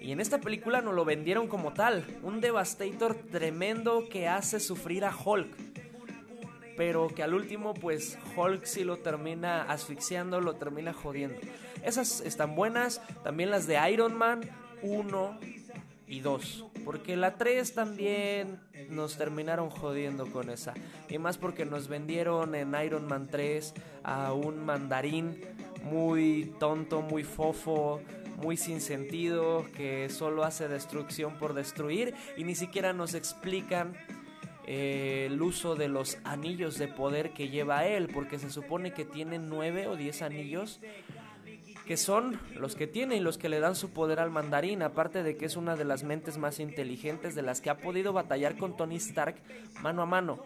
Y 0.00 0.12
en 0.12 0.20
esta 0.20 0.38
película 0.38 0.80
nos 0.80 0.94
lo 0.94 1.04
vendieron 1.04 1.48
como 1.48 1.72
tal, 1.72 2.06
un 2.22 2.40
Devastator 2.40 3.14
tremendo 3.14 4.08
que 4.08 4.28
hace 4.28 4.60
sufrir 4.60 5.04
a 5.04 5.14
Hulk 5.14 5.70
pero 6.80 7.08
que 7.08 7.22
al 7.22 7.34
último 7.34 7.74
pues 7.74 8.16
Hulk 8.34 8.64
sí 8.64 8.84
lo 8.84 8.96
termina 8.96 9.64
asfixiando, 9.64 10.40
lo 10.40 10.54
termina 10.54 10.94
jodiendo. 10.94 11.38
Esas 11.84 12.20
están 12.20 12.54
buenas, 12.54 13.00
también 13.22 13.50
las 13.50 13.66
de 13.66 13.78
Iron 13.90 14.16
Man 14.16 14.40
1 14.82 15.38
y 16.06 16.20
2, 16.20 16.66
porque 16.84 17.16
la 17.16 17.36
3 17.36 17.74
también 17.74 18.60
nos 18.88 19.16
terminaron 19.16 19.70
jodiendo 19.70 20.26
con 20.26 20.50
esa. 20.50 20.74
Y 21.08 21.18
más 21.18 21.38
porque 21.38 21.64
nos 21.64 21.88
vendieron 21.88 22.54
en 22.54 22.74
Iron 22.84 23.06
Man 23.06 23.28
3 23.30 23.74
a 24.02 24.32
un 24.32 24.64
mandarín 24.64 25.40
muy 25.84 26.52
tonto, 26.58 27.00
muy 27.00 27.24
fofo, 27.24 28.00
muy 28.36 28.56
sin 28.56 28.80
sentido, 28.80 29.64
que 29.76 30.08
solo 30.10 30.44
hace 30.44 30.68
destrucción 30.68 31.38
por 31.38 31.54
destruir 31.54 32.14
y 32.36 32.44
ni 32.44 32.54
siquiera 32.54 32.92
nos 32.92 33.14
explican 33.14 33.94
eh, 34.66 35.26
el 35.30 35.40
uso 35.42 35.74
de 35.76 35.88
los 35.88 36.18
anillos 36.24 36.78
de 36.78 36.88
poder 36.88 37.32
que 37.32 37.48
lleva 37.48 37.86
él, 37.86 38.08
porque 38.12 38.38
se 38.38 38.50
supone 38.50 38.92
que 38.92 39.04
tiene 39.04 39.38
nueve 39.38 39.86
o 39.86 39.96
diez 39.96 40.22
anillos 40.22 40.80
que 41.90 41.96
son 41.96 42.38
los 42.54 42.76
que 42.76 42.86
tiene 42.86 43.16
y 43.16 43.20
los 43.20 43.36
que 43.36 43.48
le 43.48 43.58
dan 43.58 43.74
su 43.74 43.90
poder 43.90 44.20
al 44.20 44.30
mandarín, 44.30 44.80
aparte 44.80 45.24
de 45.24 45.36
que 45.36 45.46
es 45.46 45.56
una 45.56 45.74
de 45.74 45.84
las 45.84 46.04
mentes 46.04 46.38
más 46.38 46.60
inteligentes 46.60 47.34
de 47.34 47.42
las 47.42 47.60
que 47.60 47.68
ha 47.68 47.78
podido 47.78 48.12
batallar 48.12 48.56
con 48.56 48.76
Tony 48.76 48.94
Stark 48.94 49.34
mano 49.82 50.00
a 50.00 50.06
mano. 50.06 50.40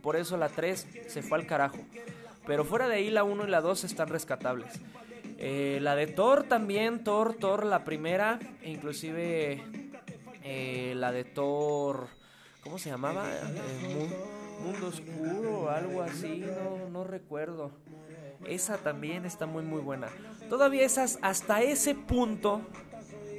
Por 0.00 0.16
eso 0.16 0.38
la 0.38 0.48
3 0.48 0.88
se 1.06 1.20
fue 1.20 1.36
al 1.36 1.46
carajo. 1.46 1.76
Pero 2.46 2.64
fuera 2.64 2.88
de 2.88 2.94
ahí 2.94 3.10
la 3.10 3.22
1 3.22 3.46
y 3.46 3.50
la 3.50 3.60
2 3.60 3.84
están 3.84 4.08
rescatables. 4.08 4.80
Eh, 5.36 5.78
la 5.82 5.94
de 5.94 6.06
Thor 6.06 6.44
también, 6.44 7.04
Thor, 7.04 7.34
Thor 7.34 7.66
la 7.66 7.84
primera, 7.84 8.38
e 8.62 8.70
inclusive 8.70 9.62
eh, 10.42 10.94
la 10.96 11.12
de 11.12 11.24
Thor, 11.24 12.06
¿cómo 12.62 12.78
se 12.78 12.88
llamaba? 12.88 13.28
Eh, 13.30 14.08
Mundo 14.64 14.86
Oscuro 14.86 15.64
o 15.64 15.68
algo 15.68 16.00
así, 16.00 16.46
no, 16.46 16.88
no 16.88 17.04
recuerdo. 17.04 17.72
Esa 18.46 18.78
también 18.78 19.24
está 19.24 19.46
muy 19.46 19.62
muy 19.62 19.80
buena. 19.80 20.08
Todavía 20.48 20.84
esas, 20.84 21.18
hasta 21.22 21.62
ese 21.62 21.94
punto, 21.94 22.62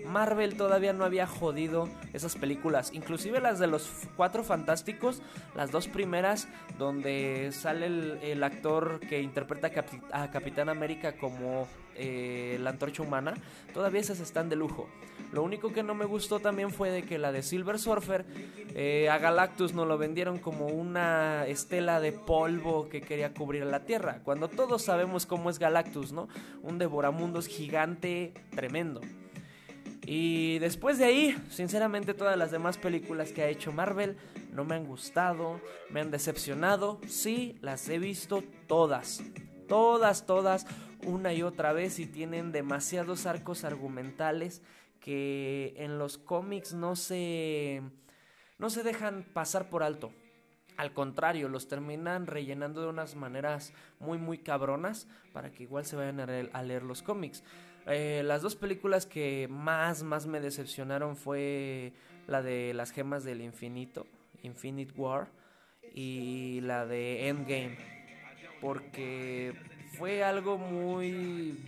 Marvel 0.05 0.57
todavía 0.57 0.91
no 0.93 1.05
había 1.05 1.27
jodido 1.27 1.87
esas 2.13 2.35
películas. 2.35 2.91
Inclusive 2.93 3.39
las 3.39 3.59
de 3.59 3.67
los 3.67 3.89
Cuatro 4.17 4.43
Fantásticos, 4.43 5.21
las 5.55 5.71
dos 5.71 5.87
primeras, 5.87 6.47
donde 6.77 7.51
sale 7.53 7.85
el, 8.31 8.43
actor 8.43 8.99
que 8.99 9.21
interpreta 9.21 9.71
a 10.11 10.31
Capitán 10.31 10.69
América 10.69 11.13
como 11.17 11.67
eh, 11.95 12.57
la 12.61 12.71
antorcha 12.71 13.03
humana, 13.03 13.33
todavía 13.73 14.01
esas 14.01 14.19
están 14.19 14.49
de 14.49 14.55
lujo. 14.55 14.89
Lo 15.31 15.43
único 15.43 15.71
que 15.71 15.83
no 15.83 15.93
me 15.93 16.05
gustó 16.05 16.39
también 16.39 16.71
fue 16.71 16.89
de 16.89 17.03
que 17.03 17.17
la 17.17 17.31
de 17.31 17.43
Silver 17.43 17.77
Surfer 17.77 18.25
eh, 18.73 19.09
a 19.09 19.17
Galactus 19.19 19.73
nos 19.73 19.87
lo 19.87 19.97
vendieron 19.97 20.39
como 20.39 20.67
una 20.67 21.45
estela 21.47 21.99
de 21.99 22.11
polvo 22.11 22.89
que 22.89 23.01
quería 23.01 23.33
cubrir 23.33 23.65
la 23.65 23.85
Tierra, 23.85 24.21
cuando 24.23 24.47
todos 24.47 24.83
sabemos 24.83 25.25
cómo 25.25 25.49
es 25.49 25.59
Galactus, 25.59 26.11
¿no? 26.11 26.27
Un 26.63 26.79
devoramundos 26.79 27.47
gigante 27.47 28.33
tremendo. 28.51 29.01
Y 30.11 30.57
después 30.57 30.97
de 30.97 31.05
ahí, 31.05 31.37
sinceramente 31.49 32.15
todas 32.15 32.35
las 32.35 32.49
demás 32.49 32.79
películas 32.79 33.31
que 33.31 33.43
ha 33.43 33.47
hecho 33.47 33.71
Marvel 33.71 34.17
no 34.51 34.65
me 34.65 34.73
han 34.73 34.85
gustado, 34.85 35.61
me 35.91 36.01
han 36.01 36.09
decepcionado. 36.09 36.99
Sí, 37.07 37.57
las 37.61 37.87
he 37.89 37.99
visto 37.99 38.43
todas. 38.65 39.21
Todas, 39.67 40.25
todas, 40.25 40.65
una 41.05 41.31
y 41.33 41.43
otra 41.43 41.73
vez 41.73 41.99
y 41.99 42.07
tienen 42.07 42.51
demasiados 42.51 43.27
arcos 43.27 43.63
argumentales 43.63 44.63
que 45.09 45.73
en 45.77 45.97
los 45.97 46.19
cómics 46.19 46.75
no 46.75 46.95
se 46.95 47.81
no 48.59 48.69
se 48.69 48.83
dejan 48.83 49.23
pasar 49.33 49.67
por 49.67 49.81
alto. 49.81 50.11
Al 50.77 50.93
contrario, 50.93 51.49
los 51.49 51.67
terminan 51.67 52.27
rellenando 52.27 52.83
de 52.83 52.89
unas 52.89 53.15
maneras 53.15 53.73
muy 53.99 54.19
muy 54.19 54.37
cabronas 54.37 55.07
para 55.33 55.49
que 55.49 55.63
igual 55.63 55.83
se 55.85 55.95
vayan 55.95 56.19
a 56.19 56.61
leer 56.61 56.83
los 56.83 57.01
cómics. 57.01 57.43
Eh, 57.87 58.21
las 58.23 58.43
dos 58.43 58.55
películas 58.55 59.07
que 59.07 59.47
más, 59.49 60.03
más 60.03 60.27
me 60.27 60.39
decepcionaron 60.39 61.17
fue 61.17 61.91
la 62.27 62.43
de 62.43 62.75
las 62.75 62.91
gemas 62.91 63.23
del 63.23 63.41
infinito, 63.41 64.05
Infinite 64.43 64.93
War, 64.95 65.29
y 65.91 66.61
la 66.61 66.85
de 66.85 67.29
Endgame, 67.29 67.79
porque 68.61 69.55
fue 69.97 70.23
algo 70.23 70.59
muy... 70.59 71.65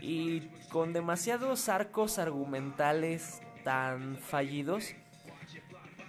Y 0.00 0.48
con 0.70 0.92
demasiados 0.92 1.68
arcos 1.68 2.18
argumentales 2.18 3.40
tan 3.64 4.16
fallidos 4.16 4.94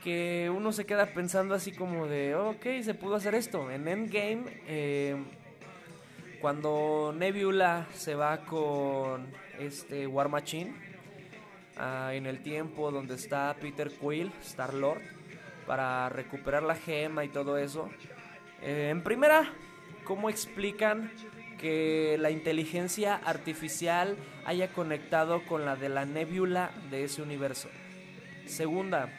que 0.04 0.52
uno 0.56 0.72
se 0.72 0.86
queda 0.86 1.08
pensando 1.08 1.56
así 1.56 1.72
como 1.72 2.08
de, 2.08 2.36
ok, 2.36 2.66
se 2.82 2.94
pudo 2.94 3.16
hacer 3.16 3.36
esto. 3.36 3.72
En 3.72 3.88
Endgame 3.88 4.44
eh, 4.68 5.16
cuando 6.40 7.14
Nebula 7.18 7.88
se 7.94 8.16
va 8.16 8.38
con 8.46 9.28
este 9.60 10.06
War 10.08 10.30
Machine 10.30 10.74
ah, 11.78 12.12
en 12.14 12.26
el 12.26 12.44
tiempo 12.44 12.92
donde 12.92 13.16
está 13.16 13.56
Peter 13.60 13.90
Quill, 13.92 14.32
Star 14.42 14.74
Lord, 14.74 15.02
para 15.66 16.10
recuperar 16.10 16.64
la 16.64 16.76
gema 16.76 17.26
y 17.26 17.30
todo 17.30 17.58
eso. 17.58 17.90
Eh, 18.62 18.90
en 18.92 19.04
primera, 19.04 19.52
¿cómo 20.06 20.30
explican 20.30 21.12
que 21.58 22.18
la 22.20 22.32
inteligencia 22.32 23.16
artificial 23.16 24.16
haya 24.46 24.70
conectado 24.70 25.44
con 25.46 25.66
la 25.66 25.76
de 25.76 25.90
la 25.90 26.06
Nebula 26.06 26.72
de 26.90 27.04
ese 27.04 27.22
universo? 27.22 27.70
Segunda, 28.46 29.10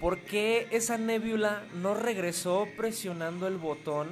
¿por 0.00 0.20
qué 0.20 0.68
esa 0.70 0.98
Nebula 0.98 1.64
no 1.74 1.94
regresó 1.94 2.68
presionando 2.76 3.46
el 3.48 3.56
botón? 3.56 4.08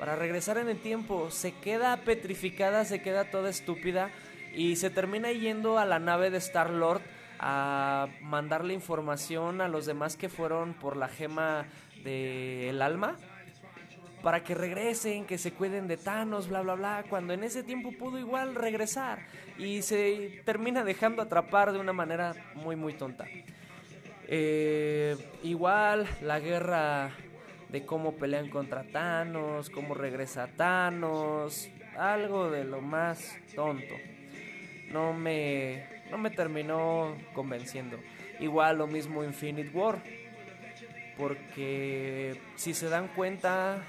para 0.00 0.16
regresar 0.16 0.56
en 0.56 0.70
el 0.70 0.78
tiempo. 0.78 1.30
Se 1.30 1.52
queda 1.52 1.94
petrificada, 1.98 2.86
se 2.86 3.02
queda 3.02 3.30
toda 3.30 3.50
estúpida 3.50 4.10
y 4.54 4.76
se 4.76 4.88
termina 4.88 5.30
yendo 5.30 5.78
a 5.78 5.84
la 5.84 5.98
nave 5.98 6.30
de 6.30 6.38
Star 6.38 6.70
Lord 6.70 7.02
a 7.38 8.08
mandarle 8.22 8.72
información 8.72 9.60
a 9.60 9.68
los 9.68 9.84
demás 9.84 10.16
que 10.16 10.30
fueron 10.30 10.72
por 10.72 10.96
la 10.96 11.08
gema 11.08 11.66
del 12.02 12.80
alma 12.80 13.18
para 14.22 14.42
que 14.44 14.54
regresen, 14.54 15.24
que 15.24 15.38
se 15.38 15.52
cuiden 15.52 15.88
de 15.88 15.96
Thanos, 15.96 16.48
bla, 16.48 16.60
bla, 16.62 16.74
bla, 16.74 17.04
cuando 17.08 17.32
en 17.32 17.44
ese 17.44 17.62
tiempo 17.62 17.92
pudo 17.92 18.18
igual 18.18 18.54
regresar 18.54 19.20
y 19.58 19.82
se 19.82 20.42
termina 20.44 20.84
dejando 20.84 21.22
atrapar 21.22 21.72
de 21.72 21.78
una 21.78 21.92
manera 21.92 22.34
muy, 22.54 22.76
muy 22.76 22.94
tonta. 22.94 23.26
Eh, 24.26 25.16
igual 25.42 26.06
la 26.22 26.38
guerra 26.38 27.10
de 27.68 27.84
cómo 27.84 28.14
pelean 28.14 28.48
contra 28.48 28.84
Thanos, 28.84 29.70
cómo 29.70 29.94
regresa 29.94 30.48
Thanos, 30.56 31.68
algo 31.96 32.50
de 32.50 32.64
lo 32.64 32.80
más 32.80 33.38
tonto. 33.54 33.94
No 34.92 35.12
me, 35.12 35.84
no 36.10 36.18
me 36.18 36.30
terminó 36.30 37.16
convenciendo. 37.32 37.98
Igual 38.40 38.78
lo 38.78 38.86
mismo 38.86 39.22
Infinite 39.22 39.70
War, 39.76 40.02
porque 41.16 42.40
si 42.56 42.74
se 42.74 42.88
dan 42.88 43.08
cuenta, 43.08 43.82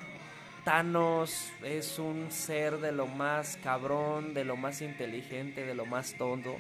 Thanos 0.64 1.52
es 1.64 2.00
un 2.00 2.32
ser 2.32 2.78
de 2.80 2.92
lo 2.92 3.08
más 3.08 3.58
cabrón, 3.64 4.34
de 4.34 4.46
lo 4.46 4.56
más 4.56 4.82
inteligente, 4.82 5.66
de 5.66 5.74
lo 5.74 5.86
más 5.86 6.14
tonto. 6.14 6.58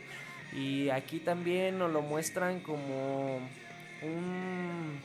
Y 0.53 0.89
aquí 0.89 1.19
también 1.19 1.77
nos 1.79 1.91
lo 1.91 2.01
muestran 2.01 2.59
como 2.59 3.37
un 4.01 4.99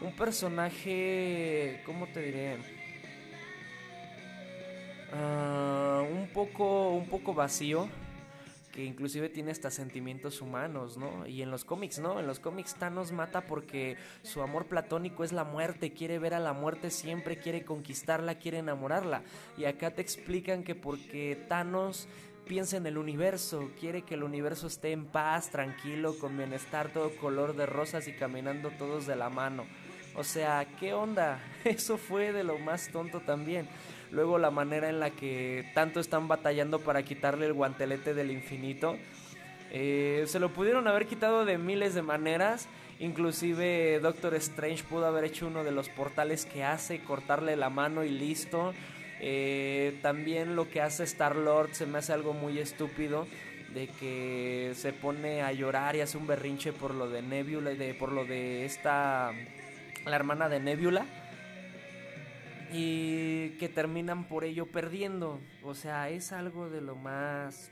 un 0.00 0.12
personaje, 0.12 1.80
¿cómo 1.86 2.06
te 2.06 2.20
diré? 2.20 2.56
Ah, 5.12 6.02
un 6.10 6.28
poco 6.28 6.90
un 6.90 7.06
poco 7.06 7.32
vacío 7.32 7.88
que 8.76 8.84
inclusive 8.84 9.30
tiene 9.30 9.52
hasta 9.52 9.70
sentimientos 9.70 10.42
humanos, 10.42 10.98
¿no? 10.98 11.26
Y 11.26 11.40
en 11.40 11.50
los 11.50 11.64
cómics, 11.64 11.98
¿no? 11.98 12.20
En 12.20 12.26
los 12.26 12.40
cómics 12.40 12.74
Thanos 12.74 13.10
mata 13.10 13.46
porque 13.46 13.96
su 14.20 14.42
amor 14.42 14.66
platónico 14.66 15.24
es 15.24 15.32
la 15.32 15.44
muerte, 15.44 15.94
quiere 15.94 16.18
ver 16.18 16.34
a 16.34 16.40
la 16.40 16.52
muerte 16.52 16.90
siempre, 16.90 17.38
quiere 17.38 17.64
conquistarla, 17.64 18.34
quiere 18.34 18.58
enamorarla. 18.58 19.22
Y 19.56 19.64
acá 19.64 19.92
te 19.92 20.02
explican 20.02 20.62
que 20.62 20.74
porque 20.74 21.42
Thanos 21.48 22.06
piensa 22.46 22.76
en 22.76 22.86
el 22.86 22.98
universo, 22.98 23.70
quiere 23.80 24.02
que 24.02 24.12
el 24.12 24.22
universo 24.22 24.66
esté 24.66 24.92
en 24.92 25.06
paz, 25.06 25.48
tranquilo, 25.48 26.18
con 26.18 26.36
bienestar, 26.36 26.92
todo 26.92 27.16
color 27.16 27.56
de 27.56 27.64
rosas 27.64 28.06
y 28.08 28.12
caminando 28.12 28.68
todos 28.72 29.06
de 29.06 29.16
la 29.16 29.30
mano. 29.30 29.64
O 30.16 30.22
sea, 30.22 30.66
¿qué 30.78 30.92
onda? 30.92 31.40
Eso 31.64 31.96
fue 31.96 32.30
de 32.34 32.44
lo 32.44 32.58
más 32.58 32.90
tonto 32.90 33.20
también. 33.20 33.70
Luego 34.16 34.38
la 34.38 34.50
manera 34.50 34.88
en 34.88 34.98
la 34.98 35.10
que 35.10 35.70
tanto 35.74 36.00
están 36.00 36.26
batallando 36.26 36.80
para 36.80 37.02
quitarle 37.02 37.44
el 37.44 37.52
guantelete 37.52 38.14
del 38.14 38.30
infinito. 38.30 38.96
Eh, 39.70 40.24
se 40.26 40.40
lo 40.40 40.54
pudieron 40.54 40.88
haber 40.88 41.04
quitado 41.04 41.44
de 41.44 41.58
miles 41.58 41.94
de 41.94 42.00
maneras. 42.00 42.66
Inclusive 42.98 44.00
Doctor 44.00 44.34
Strange 44.36 44.84
pudo 44.84 45.04
haber 45.04 45.24
hecho 45.24 45.48
uno 45.48 45.64
de 45.64 45.70
los 45.70 45.90
portales 45.90 46.46
que 46.46 46.64
hace, 46.64 47.00
cortarle 47.00 47.56
la 47.56 47.68
mano 47.68 48.04
y 48.04 48.08
listo. 48.08 48.72
Eh, 49.20 49.98
también 50.00 50.56
lo 50.56 50.66
que 50.70 50.80
hace 50.80 51.04
Star 51.04 51.36
Lord 51.36 51.74
se 51.74 51.84
me 51.84 51.98
hace 51.98 52.14
algo 52.14 52.32
muy 52.32 52.58
estúpido 52.58 53.26
de 53.74 53.88
que 54.00 54.72
se 54.76 54.94
pone 54.94 55.42
a 55.42 55.52
llorar 55.52 55.94
y 55.94 56.00
hace 56.00 56.16
un 56.16 56.26
berrinche 56.26 56.72
por 56.72 56.94
lo 56.94 57.10
de 57.10 57.20
Nebula 57.20 57.72
de, 57.72 57.92
por 57.92 58.12
lo 58.12 58.24
de 58.24 58.64
esta 58.64 59.34
la 60.06 60.16
hermana 60.16 60.48
de 60.48 60.60
Nebula, 60.60 61.04
y 62.72 63.50
que 63.58 63.68
terminan 63.68 64.28
por 64.28 64.44
ello 64.44 64.70
perdiendo. 64.70 65.40
O 65.64 65.74
sea, 65.74 66.10
es 66.10 66.32
algo 66.32 66.70
de 66.70 66.80
lo 66.80 66.96
más... 66.96 67.70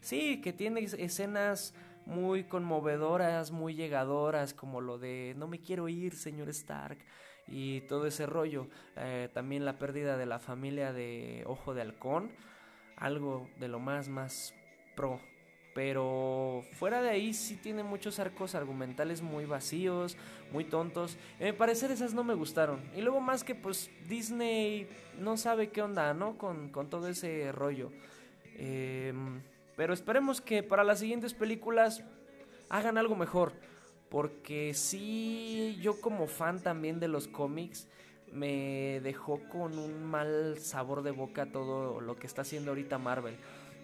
Sí, 0.00 0.40
que 0.40 0.52
tiene 0.52 0.80
escenas 0.80 1.74
muy 2.06 2.44
conmovedoras, 2.44 3.52
muy 3.52 3.74
llegadoras, 3.74 4.54
como 4.54 4.80
lo 4.80 4.98
de 4.98 5.34
no 5.36 5.46
me 5.46 5.60
quiero 5.60 5.88
ir, 5.88 6.16
señor 6.16 6.48
Stark, 6.48 6.98
y 7.46 7.82
todo 7.82 8.06
ese 8.06 8.26
rollo. 8.26 8.68
Eh, 8.96 9.28
también 9.32 9.64
la 9.64 9.78
pérdida 9.78 10.16
de 10.16 10.26
la 10.26 10.38
familia 10.38 10.92
de 10.92 11.44
Ojo 11.46 11.74
de 11.74 11.82
Halcón, 11.82 12.32
algo 12.96 13.48
de 13.58 13.68
lo 13.68 13.78
más, 13.78 14.08
más 14.08 14.54
pro. 14.96 15.20
Pero 15.74 16.64
fuera 16.72 17.00
de 17.00 17.08
ahí 17.08 17.32
sí 17.32 17.56
tiene 17.56 17.82
muchos 17.82 18.18
arcos 18.18 18.54
argumentales 18.54 19.22
muy 19.22 19.46
vacíos, 19.46 20.18
muy 20.52 20.64
tontos. 20.64 21.16
En 21.38 21.46
mi 21.46 21.52
parecer 21.52 21.90
esas 21.90 22.12
no 22.12 22.24
me 22.24 22.34
gustaron. 22.34 22.82
Y 22.94 23.00
luego 23.00 23.20
más 23.20 23.42
que 23.42 23.54
pues 23.54 23.90
Disney 24.06 24.86
no 25.18 25.36
sabe 25.36 25.70
qué 25.70 25.80
onda, 25.80 26.12
¿no? 26.12 26.36
Con, 26.36 26.70
todo 26.90 27.08
ese 27.08 27.52
rollo. 27.52 27.90
Em, 28.56 29.40
pero 29.76 29.94
esperemos 29.94 30.42
que 30.42 30.62
para 30.62 30.84
las 30.84 30.98
siguientes 30.98 31.32
películas 31.32 32.04
hagan 32.68 32.98
algo 32.98 33.16
mejor. 33.16 33.52
Porque 34.10 34.74
sí, 34.74 35.78
yo 35.80 35.98
como 36.02 36.26
fan 36.26 36.60
también 36.60 37.00
de 37.00 37.08
los 37.08 37.28
cómics, 37.28 37.88
me 38.30 39.00
dejó 39.02 39.40
con 39.48 39.78
un 39.78 40.04
mal 40.04 40.58
sabor 40.58 41.02
de 41.02 41.12
boca 41.12 41.46
todo 41.46 42.00
lo 42.02 42.16
que 42.16 42.26
está 42.26 42.42
haciendo 42.42 42.72
ahorita 42.72 42.98
Marvel. 42.98 43.36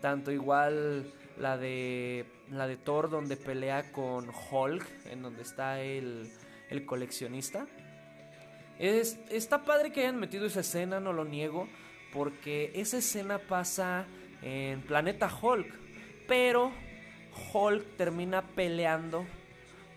Tanto 0.02 0.30
igual 0.30 1.10
la 1.38 1.56
de 1.56 2.26
la 2.50 2.66
de 2.66 2.76
Thor 2.76 3.10
donde 3.10 3.36
pelea 3.36 3.92
con 3.92 4.28
Hulk, 4.28 4.86
en 5.06 5.22
donde 5.22 5.42
está 5.42 5.80
el, 5.80 6.30
el 6.70 6.84
coleccionista. 6.86 7.66
Es, 8.78 9.18
está 9.30 9.64
padre 9.64 9.92
que 9.92 10.00
hayan 10.00 10.18
metido 10.18 10.46
esa 10.46 10.60
escena, 10.60 11.00
no 11.00 11.12
lo 11.12 11.24
niego, 11.24 11.68
porque 12.12 12.70
esa 12.74 12.98
escena 12.98 13.38
pasa 13.38 14.06
en 14.42 14.80
Planeta 14.82 15.30
Hulk, 15.30 15.66
pero 16.26 16.72
Hulk 17.52 17.96
termina 17.96 18.42
peleando 18.42 19.26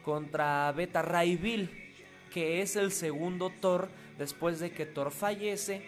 contra 0.04 0.71
Beta 0.71 1.01
Ray 1.01 1.36
Bill, 1.36 1.69
que 2.32 2.62
es 2.62 2.75
el 2.75 2.91
segundo 2.91 3.51
Thor 3.62 3.89
después 4.17 4.60
de 4.60 4.71
que 4.71 4.86
Thor 4.86 5.12
fallece 5.12 5.82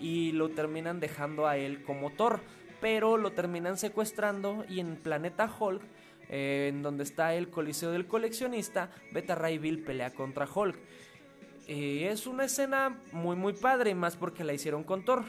y 0.00 0.32
lo 0.32 0.50
terminan 0.50 1.00
dejando 1.00 1.46
a 1.46 1.56
él 1.56 1.82
como 1.84 2.10
Thor, 2.10 2.40
pero 2.82 3.16
lo 3.16 3.30
terminan 3.30 3.78
secuestrando 3.78 4.64
y 4.68 4.80
en 4.80 4.96
Planeta 4.96 5.48
Hulk, 5.58 5.80
eh, 6.28 6.66
en 6.68 6.82
donde 6.82 7.04
está 7.04 7.32
el 7.32 7.48
Coliseo 7.48 7.92
del 7.92 8.08
Coleccionista, 8.08 8.90
Beta 9.12 9.36
Ray 9.36 9.58
Bill 9.58 9.84
pelea 9.84 10.10
contra 10.10 10.48
Hulk. 10.52 10.76
Eh, 11.68 12.08
es 12.10 12.26
una 12.26 12.44
escena 12.44 12.98
muy 13.12 13.36
muy 13.36 13.52
padre, 13.52 13.94
más 13.94 14.16
porque 14.16 14.42
la 14.42 14.52
hicieron 14.52 14.82
con 14.82 15.04
Thor. 15.04 15.24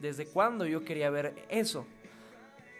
¿Desde 0.00 0.26
cuándo 0.26 0.66
yo 0.66 0.84
quería 0.84 1.08
ver 1.08 1.34
eso? 1.48 1.86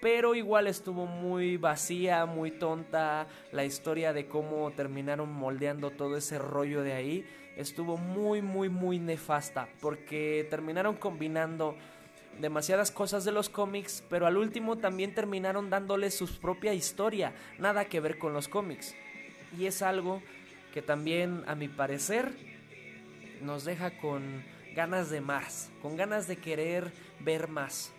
pero 0.03 0.35
igual 0.35 0.66
estuvo 0.66 1.05
muy 1.05 1.59
vacía, 1.59 2.25
muy 2.25 2.51
tonta. 2.51 3.27
La 3.53 3.66
historia 3.66 4.14
de 4.14 4.27
cómo 4.27 4.70
terminaron 4.70 5.31
moldeando 5.31 5.90
todo 5.90 6.16
ese 6.16 6.38
rollo 6.38 6.83
de 6.83 6.94
ahí 6.94 7.27
estuvo 7.57 7.99
muy, 7.99 8.40
muy, 8.40 8.70
muy 8.70 8.99
nefasta, 8.99 9.68
porque 9.81 10.46
terminaron 10.49 10.96
combinando 10.96 11.77
demasiadas 12.40 12.90
cosas 12.90 13.24
de 13.24 13.33
los 13.33 13.48
cómics, 13.48 14.05
pero 14.09 14.26
al 14.26 14.37
último 14.37 14.79
también 14.79 15.14
terminaron 15.14 15.70
dándole 15.70 16.11
su 16.11 16.26
propia 16.38 16.74
historia, 16.74 17.35
nada 17.59 17.85
que 17.87 18.00
ver 18.00 18.18
con 18.18 18.33
los 18.33 18.48
cómics. 18.48 18.94
Y 19.59 19.66
es 19.66 19.83
algo 19.83 20.22
que 20.72 20.83
también, 20.83 21.42
a 21.46 21.55
mi 21.55 21.68
parecer, 21.68 22.33
nos 23.42 23.64
deja 23.64 23.98
con 23.98 24.44
ganas 24.74 25.11
de 25.11 25.20
más, 25.20 25.70
con 25.83 25.96
ganas 25.96 26.26
de 26.29 26.37
querer 26.37 26.92
ver 27.20 27.48
más. 27.48 27.92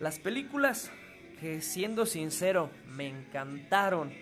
Las 0.00 0.18
películas 0.18 0.90
que 1.40 1.60
siendo 1.60 2.06
sincero 2.06 2.70
me 2.88 3.08
encantaron 3.08 4.12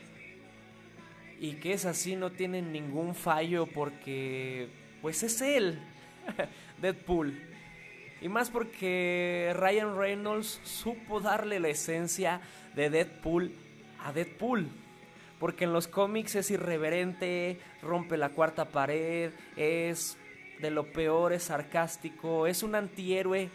y 1.39 1.55
que 1.55 1.73
es 1.73 1.85
así 1.85 2.17
no 2.17 2.33
tienen 2.33 2.73
ningún 2.73 3.15
fallo 3.15 3.67
porque 3.67 4.69
pues 5.03 5.23
es 5.23 5.41
él, 5.41 5.81
Deadpool. 6.81 7.54
Y 8.21 8.29
más 8.29 8.51
porque 8.51 9.53
Ryan 9.57 9.97
Reynolds 9.97 10.61
supo 10.65 11.21
darle 11.21 11.61
la 11.61 11.69
esencia 11.69 12.41
de 12.75 12.91
Deadpool 12.91 13.53
a 14.03 14.13
Deadpool. 14.13 14.69
Porque 15.39 15.65
en 15.65 15.73
los 15.73 15.89
cómics 15.89 16.37
es 16.37 16.51
irreverente, 16.51 17.59
rompe 17.83 18.17
la 18.17 18.31
cuarta 18.31 18.67
pared, 18.67 19.33
es 19.57 20.17
de 20.61 20.71
lo 20.71 20.93
peor, 20.93 21.33
es 21.33 21.45
sarcástico, 21.45 22.47
es 22.47 22.63
un 22.63 22.75
antihéroe 22.75 23.51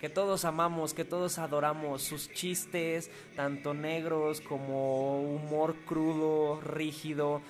que 0.00 0.08
todos 0.08 0.44
amamos, 0.44 0.94
que 0.94 1.04
todos 1.04 1.38
adoramos, 1.38 2.02
sus 2.02 2.30
chistes, 2.32 3.10
tanto 3.36 3.74
negros 3.74 4.40
como 4.40 5.20
humor 5.20 5.76
crudo, 5.84 6.60
rígido, 6.60 7.42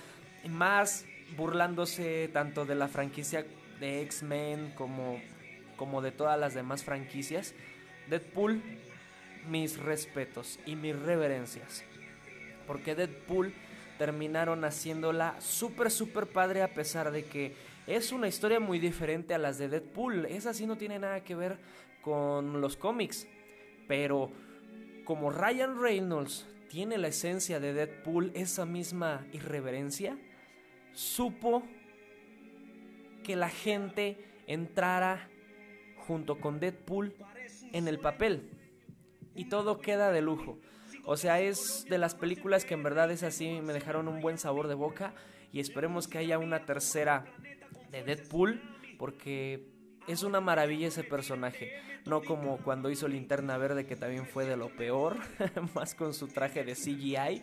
más 0.49 1.05
burlándose 1.37 2.29
tanto 2.33 2.65
de 2.65 2.75
la 2.75 2.89
franquicia 2.89 3.47
de 3.79 4.03
X-Men 4.03 4.73
como, 4.77 5.21
como 5.81 6.03
de 6.03 6.13
todas 6.13 6.39
las 6.39 6.53
demás 6.53 6.85
franquicias. 6.85 7.55
Deadpool, 8.11 8.61
mis 9.49 9.79
respetos 9.79 10.61
y 10.67 10.77
mis 10.77 10.95
reverencias. 10.95 11.85
Porque 12.67 12.95
Deadpool 12.95 13.55
terminaron 13.97 14.63
haciéndola 14.67 15.41
súper, 15.41 15.91
súper 15.91 16.27
padre 16.27 16.63
a 16.63 16.75
pesar 16.75 17.11
de 17.13 17.25
que 17.25 17.55
es 17.87 18.13
una 18.13 18.29
historia 18.29 18.61
muy 18.61 18.79
diferente 18.79 19.33
a 19.33 19.39
las 19.39 19.57
de 19.57 19.71
Deadpool. 19.71 20.27
Esa 20.27 20.53
sí 20.53 20.67
no 20.67 20.77
tiene 20.77 20.99
nada 20.99 21.25
que 21.25 21.35
ver 21.35 21.57
con 22.03 22.61
los 22.61 22.77
cómics. 22.77 23.27
Pero 23.89 24.31
como 25.07 25.31
Ryan 25.31 25.81
Reynolds 25.81 26.47
tiene 26.69 26.99
la 26.99 27.09
esencia 27.09 27.59
de 27.59 27.73
Deadpool, 27.73 28.33
esa 28.35 28.67
misma 28.67 29.27
irreverencia, 29.33 30.19
supo 30.93 31.63
que 33.25 33.35
la 33.35 33.49
gente 33.49 34.19
entrara 34.47 35.31
junto 36.11 36.41
con 36.41 36.59
Deadpool 36.59 37.15
en 37.73 37.87
el 37.87 38.01
papel. 38.01 38.51
Y 39.37 39.45
todo 39.45 39.79
queda 39.79 40.11
de 40.11 40.21
lujo. 40.21 40.59
O 41.05 41.17
sea, 41.17 41.41
es 41.41 41.87
de 41.89 41.99
las 41.99 42.17
películas 42.17 42.65
que 42.65 42.75
en 42.75 42.83
verdad 42.83 43.13
es 43.13 43.23
así, 43.23 43.61
me 43.61 43.73
dejaron 43.73 44.09
un 44.09 44.21
buen 44.21 44.37
sabor 44.37 44.67
de 44.67 44.75
boca. 44.75 45.15
Y 45.53 45.61
esperemos 45.61 46.09
que 46.09 46.19
haya 46.19 46.41
una 46.41 46.67
tercera 46.67 47.27
de 47.93 48.03
Deadpool, 48.03 48.61
porque 48.99 49.69
es 50.09 50.25
una 50.25 50.41
maravilla 50.41 50.89
ese 50.89 51.05
personaje. 51.05 51.71
No 52.07 52.23
como 52.23 52.57
cuando 52.57 52.91
hizo 52.91 53.07
Linterna 53.07 53.57
Verde, 53.57 53.87
que 53.87 53.95
también 53.95 54.27
fue 54.27 54.47
de 54.47 54.57
lo 54.57 54.75
peor, 54.75 55.17
más 55.77 55.95
con 55.95 56.13
su 56.13 56.27
traje 56.27 56.65
de 56.65 56.75
CGI. 56.75 57.41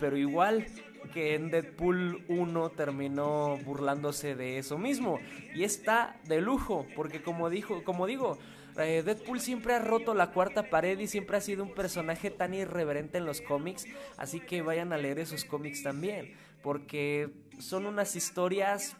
Pero 0.00 0.16
igual 0.16 0.66
que 1.12 1.34
en 1.34 1.50
Deadpool 1.50 2.24
1 2.28 2.70
terminó 2.70 3.56
burlándose 3.64 4.34
de 4.34 4.58
eso 4.58 4.78
mismo. 4.78 5.18
Y 5.54 5.64
está 5.64 6.16
de 6.26 6.40
lujo, 6.40 6.86
porque 6.94 7.22
como, 7.22 7.50
dijo, 7.50 7.82
como 7.84 8.06
digo, 8.06 8.38
eh, 8.76 9.02
Deadpool 9.04 9.40
siempre 9.40 9.74
ha 9.74 9.78
roto 9.78 10.14
la 10.14 10.30
cuarta 10.30 10.70
pared 10.70 10.98
y 10.98 11.06
siempre 11.06 11.36
ha 11.36 11.40
sido 11.40 11.64
un 11.64 11.74
personaje 11.74 12.30
tan 12.30 12.54
irreverente 12.54 13.18
en 13.18 13.26
los 13.26 13.40
cómics. 13.40 13.86
Así 14.16 14.40
que 14.40 14.62
vayan 14.62 14.92
a 14.92 14.98
leer 14.98 15.18
esos 15.18 15.44
cómics 15.44 15.82
también, 15.82 16.34
porque 16.62 17.30
son 17.58 17.86
unas 17.86 18.14
historias 18.14 18.96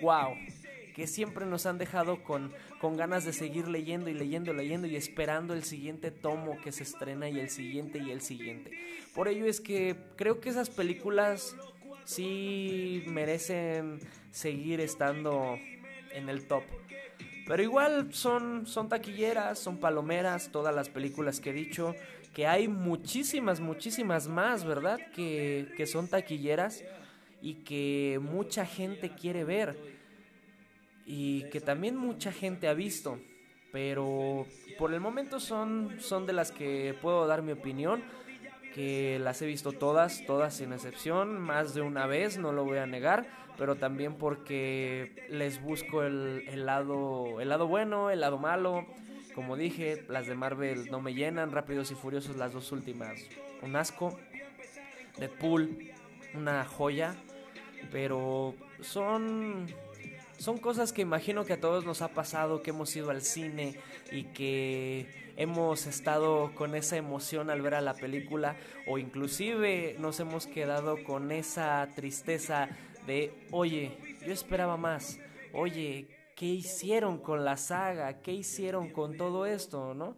wow 0.00 0.36
que 1.00 1.06
siempre 1.06 1.46
nos 1.46 1.64
han 1.64 1.78
dejado 1.78 2.22
con, 2.22 2.52
con 2.78 2.94
ganas 2.98 3.24
de 3.24 3.32
seguir 3.32 3.68
leyendo 3.68 4.10
y 4.10 4.12
leyendo, 4.12 4.52
leyendo 4.52 4.86
y 4.86 4.96
esperando 4.96 5.54
el 5.54 5.64
siguiente 5.64 6.10
tomo 6.10 6.60
que 6.60 6.72
se 6.72 6.82
estrena 6.82 7.26
y 7.30 7.40
el 7.40 7.48
siguiente 7.48 7.98
y 8.00 8.10
el 8.10 8.20
siguiente. 8.20 8.70
Por 9.14 9.26
ello 9.26 9.46
es 9.46 9.62
que 9.62 9.96
creo 10.16 10.42
que 10.42 10.50
esas 10.50 10.68
películas 10.68 11.56
sí 12.04 13.02
merecen 13.06 14.00
seguir 14.30 14.82
estando 14.82 15.58
en 16.12 16.28
el 16.28 16.46
top. 16.46 16.64
Pero 17.46 17.62
igual 17.62 18.12
son, 18.12 18.66
son 18.66 18.90
taquilleras, 18.90 19.58
son 19.58 19.78
palomeras, 19.78 20.52
todas 20.52 20.74
las 20.74 20.90
películas 20.90 21.40
que 21.40 21.48
he 21.48 21.54
dicho, 21.54 21.94
que 22.34 22.46
hay 22.46 22.68
muchísimas, 22.68 23.58
muchísimas 23.58 24.28
más, 24.28 24.66
¿verdad? 24.66 25.00
Que, 25.14 25.72
que 25.78 25.86
son 25.86 26.08
taquilleras 26.08 26.84
y 27.40 27.54
que 27.64 28.20
mucha 28.20 28.66
gente 28.66 29.14
quiere 29.14 29.44
ver 29.44 29.99
y 31.12 31.42
que 31.50 31.60
también 31.60 31.96
mucha 31.96 32.30
gente 32.30 32.68
ha 32.68 32.72
visto, 32.72 33.18
pero 33.72 34.46
por 34.78 34.94
el 34.94 35.00
momento 35.00 35.40
son, 35.40 35.96
son 35.98 36.24
de 36.24 36.32
las 36.32 36.52
que 36.52 36.94
puedo 37.02 37.26
dar 37.26 37.42
mi 37.42 37.50
opinión, 37.50 38.04
que 38.76 39.18
las 39.18 39.42
he 39.42 39.46
visto 39.46 39.72
todas, 39.72 40.24
todas 40.24 40.54
sin 40.54 40.72
excepción, 40.72 41.40
más 41.40 41.74
de 41.74 41.80
una 41.80 42.06
vez, 42.06 42.38
no 42.38 42.52
lo 42.52 42.64
voy 42.64 42.78
a 42.78 42.86
negar, 42.86 43.26
pero 43.58 43.74
también 43.74 44.14
porque 44.14 45.26
les 45.28 45.60
busco 45.60 46.04
el, 46.04 46.64
lado, 46.64 47.40
el 47.40 47.48
lado 47.48 47.66
bueno, 47.66 48.10
el 48.10 48.20
lado 48.20 48.38
malo. 48.38 48.86
Como 49.34 49.56
dije, 49.56 50.04
las 50.08 50.28
de 50.28 50.36
Marvel 50.36 50.92
no 50.92 51.00
me 51.00 51.12
llenan, 51.12 51.50
Rápidos 51.50 51.90
y 51.90 51.96
Furiosos 51.96 52.36
las 52.36 52.52
dos 52.52 52.70
últimas, 52.70 53.28
un 53.62 53.74
asco. 53.74 54.16
Deadpool, 55.18 55.90
una 56.34 56.64
joya, 56.64 57.16
pero 57.90 58.54
son 58.80 59.66
son 60.40 60.56
cosas 60.56 60.94
que 60.94 61.02
imagino 61.02 61.44
que 61.44 61.52
a 61.52 61.60
todos 61.60 61.84
nos 61.84 62.00
ha 62.00 62.08
pasado, 62.08 62.62
que 62.62 62.70
hemos 62.70 62.96
ido 62.96 63.10
al 63.10 63.20
cine 63.20 63.78
y 64.10 64.24
que 64.24 65.32
hemos 65.36 65.86
estado 65.86 66.54
con 66.54 66.74
esa 66.74 66.96
emoción 66.96 67.50
al 67.50 67.60
ver 67.60 67.74
a 67.74 67.82
la 67.82 67.92
película 67.92 68.56
o 68.86 68.96
inclusive 68.96 69.96
nos 69.98 70.18
hemos 70.18 70.46
quedado 70.46 71.04
con 71.04 71.30
esa 71.30 71.86
tristeza 71.94 72.70
de, 73.06 73.34
oye, 73.50 73.98
yo 74.26 74.32
esperaba 74.32 74.78
más, 74.78 75.18
oye, 75.52 76.08
¿qué 76.36 76.46
hicieron 76.46 77.18
con 77.18 77.44
la 77.44 77.58
saga? 77.58 78.22
¿Qué 78.22 78.32
hicieron 78.32 78.88
con 78.88 79.18
todo 79.18 79.44
esto? 79.44 79.92
¿No? 79.92 80.16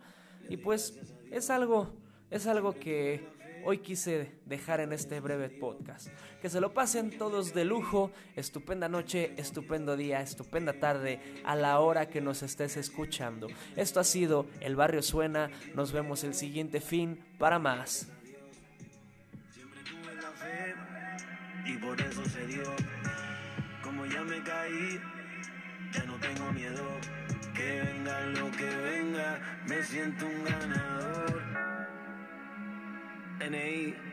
Y 0.48 0.56
pues 0.56 1.00
es 1.32 1.50
algo, 1.50 1.90
es 2.30 2.46
algo 2.46 2.74
que 2.74 3.26
hoy 3.64 3.78
quise 3.78 4.32
dejar 4.46 4.80
en 4.80 4.92
este 4.92 5.20
breve 5.20 5.48
podcast. 5.48 6.08
Que 6.40 6.50
se 6.50 6.60
lo 6.60 6.72
pasen 6.74 7.16
todos 7.16 7.54
de 7.54 7.64
lujo, 7.64 8.10
estupenda 8.36 8.88
noche, 8.88 9.32
estupendo 9.36 9.96
día, 9.96 10.20
estupenda 10.20 10.74
tarde, 10.74 11.20
a 11.44 11.54
la 11.56 11.78
hora 11.80 12.08
que 12.08 12.20
nos 12.20 12.42
estés 12.42 12.76
escuchando. 12.76 13.48
Esto 13.76 14.00
ha 14.00 14.04
sido 14.04 14.46
El 14.60 14.76
Barrio 14.76 15.02
Suena, 15.02 15.50
nos 15.74 15.92
vemos 15.92 16.24
el 16.24 16.34
siguiente 16.34 16.80
fin 16.80 17.18
para 17.38 17.58
más. 17.58 18.08
y 21.64 21.76
por 21.78 22.00
eso 22.00 22.24
se 22.24 22.46
dio, 22.46 22.62
como 23.82 24.04
ya 24.06 24.22
me 24.22 24.42
caí, 24.42 25.00
ya 25.92 26.04
no 26.04 26.18
tengo 26.18 26.52
miedo. 26.52 26.84
Que 27.54 27.82
venga 27.82 28.20
lo 28.26 28.50
que 28.50 28.64
venga, 28.64 29.40
me 29.66 29.82
siento 29.82 30.26
un 30.26 30.44
ganador. 30.44 31.41
NI 33.50 34.02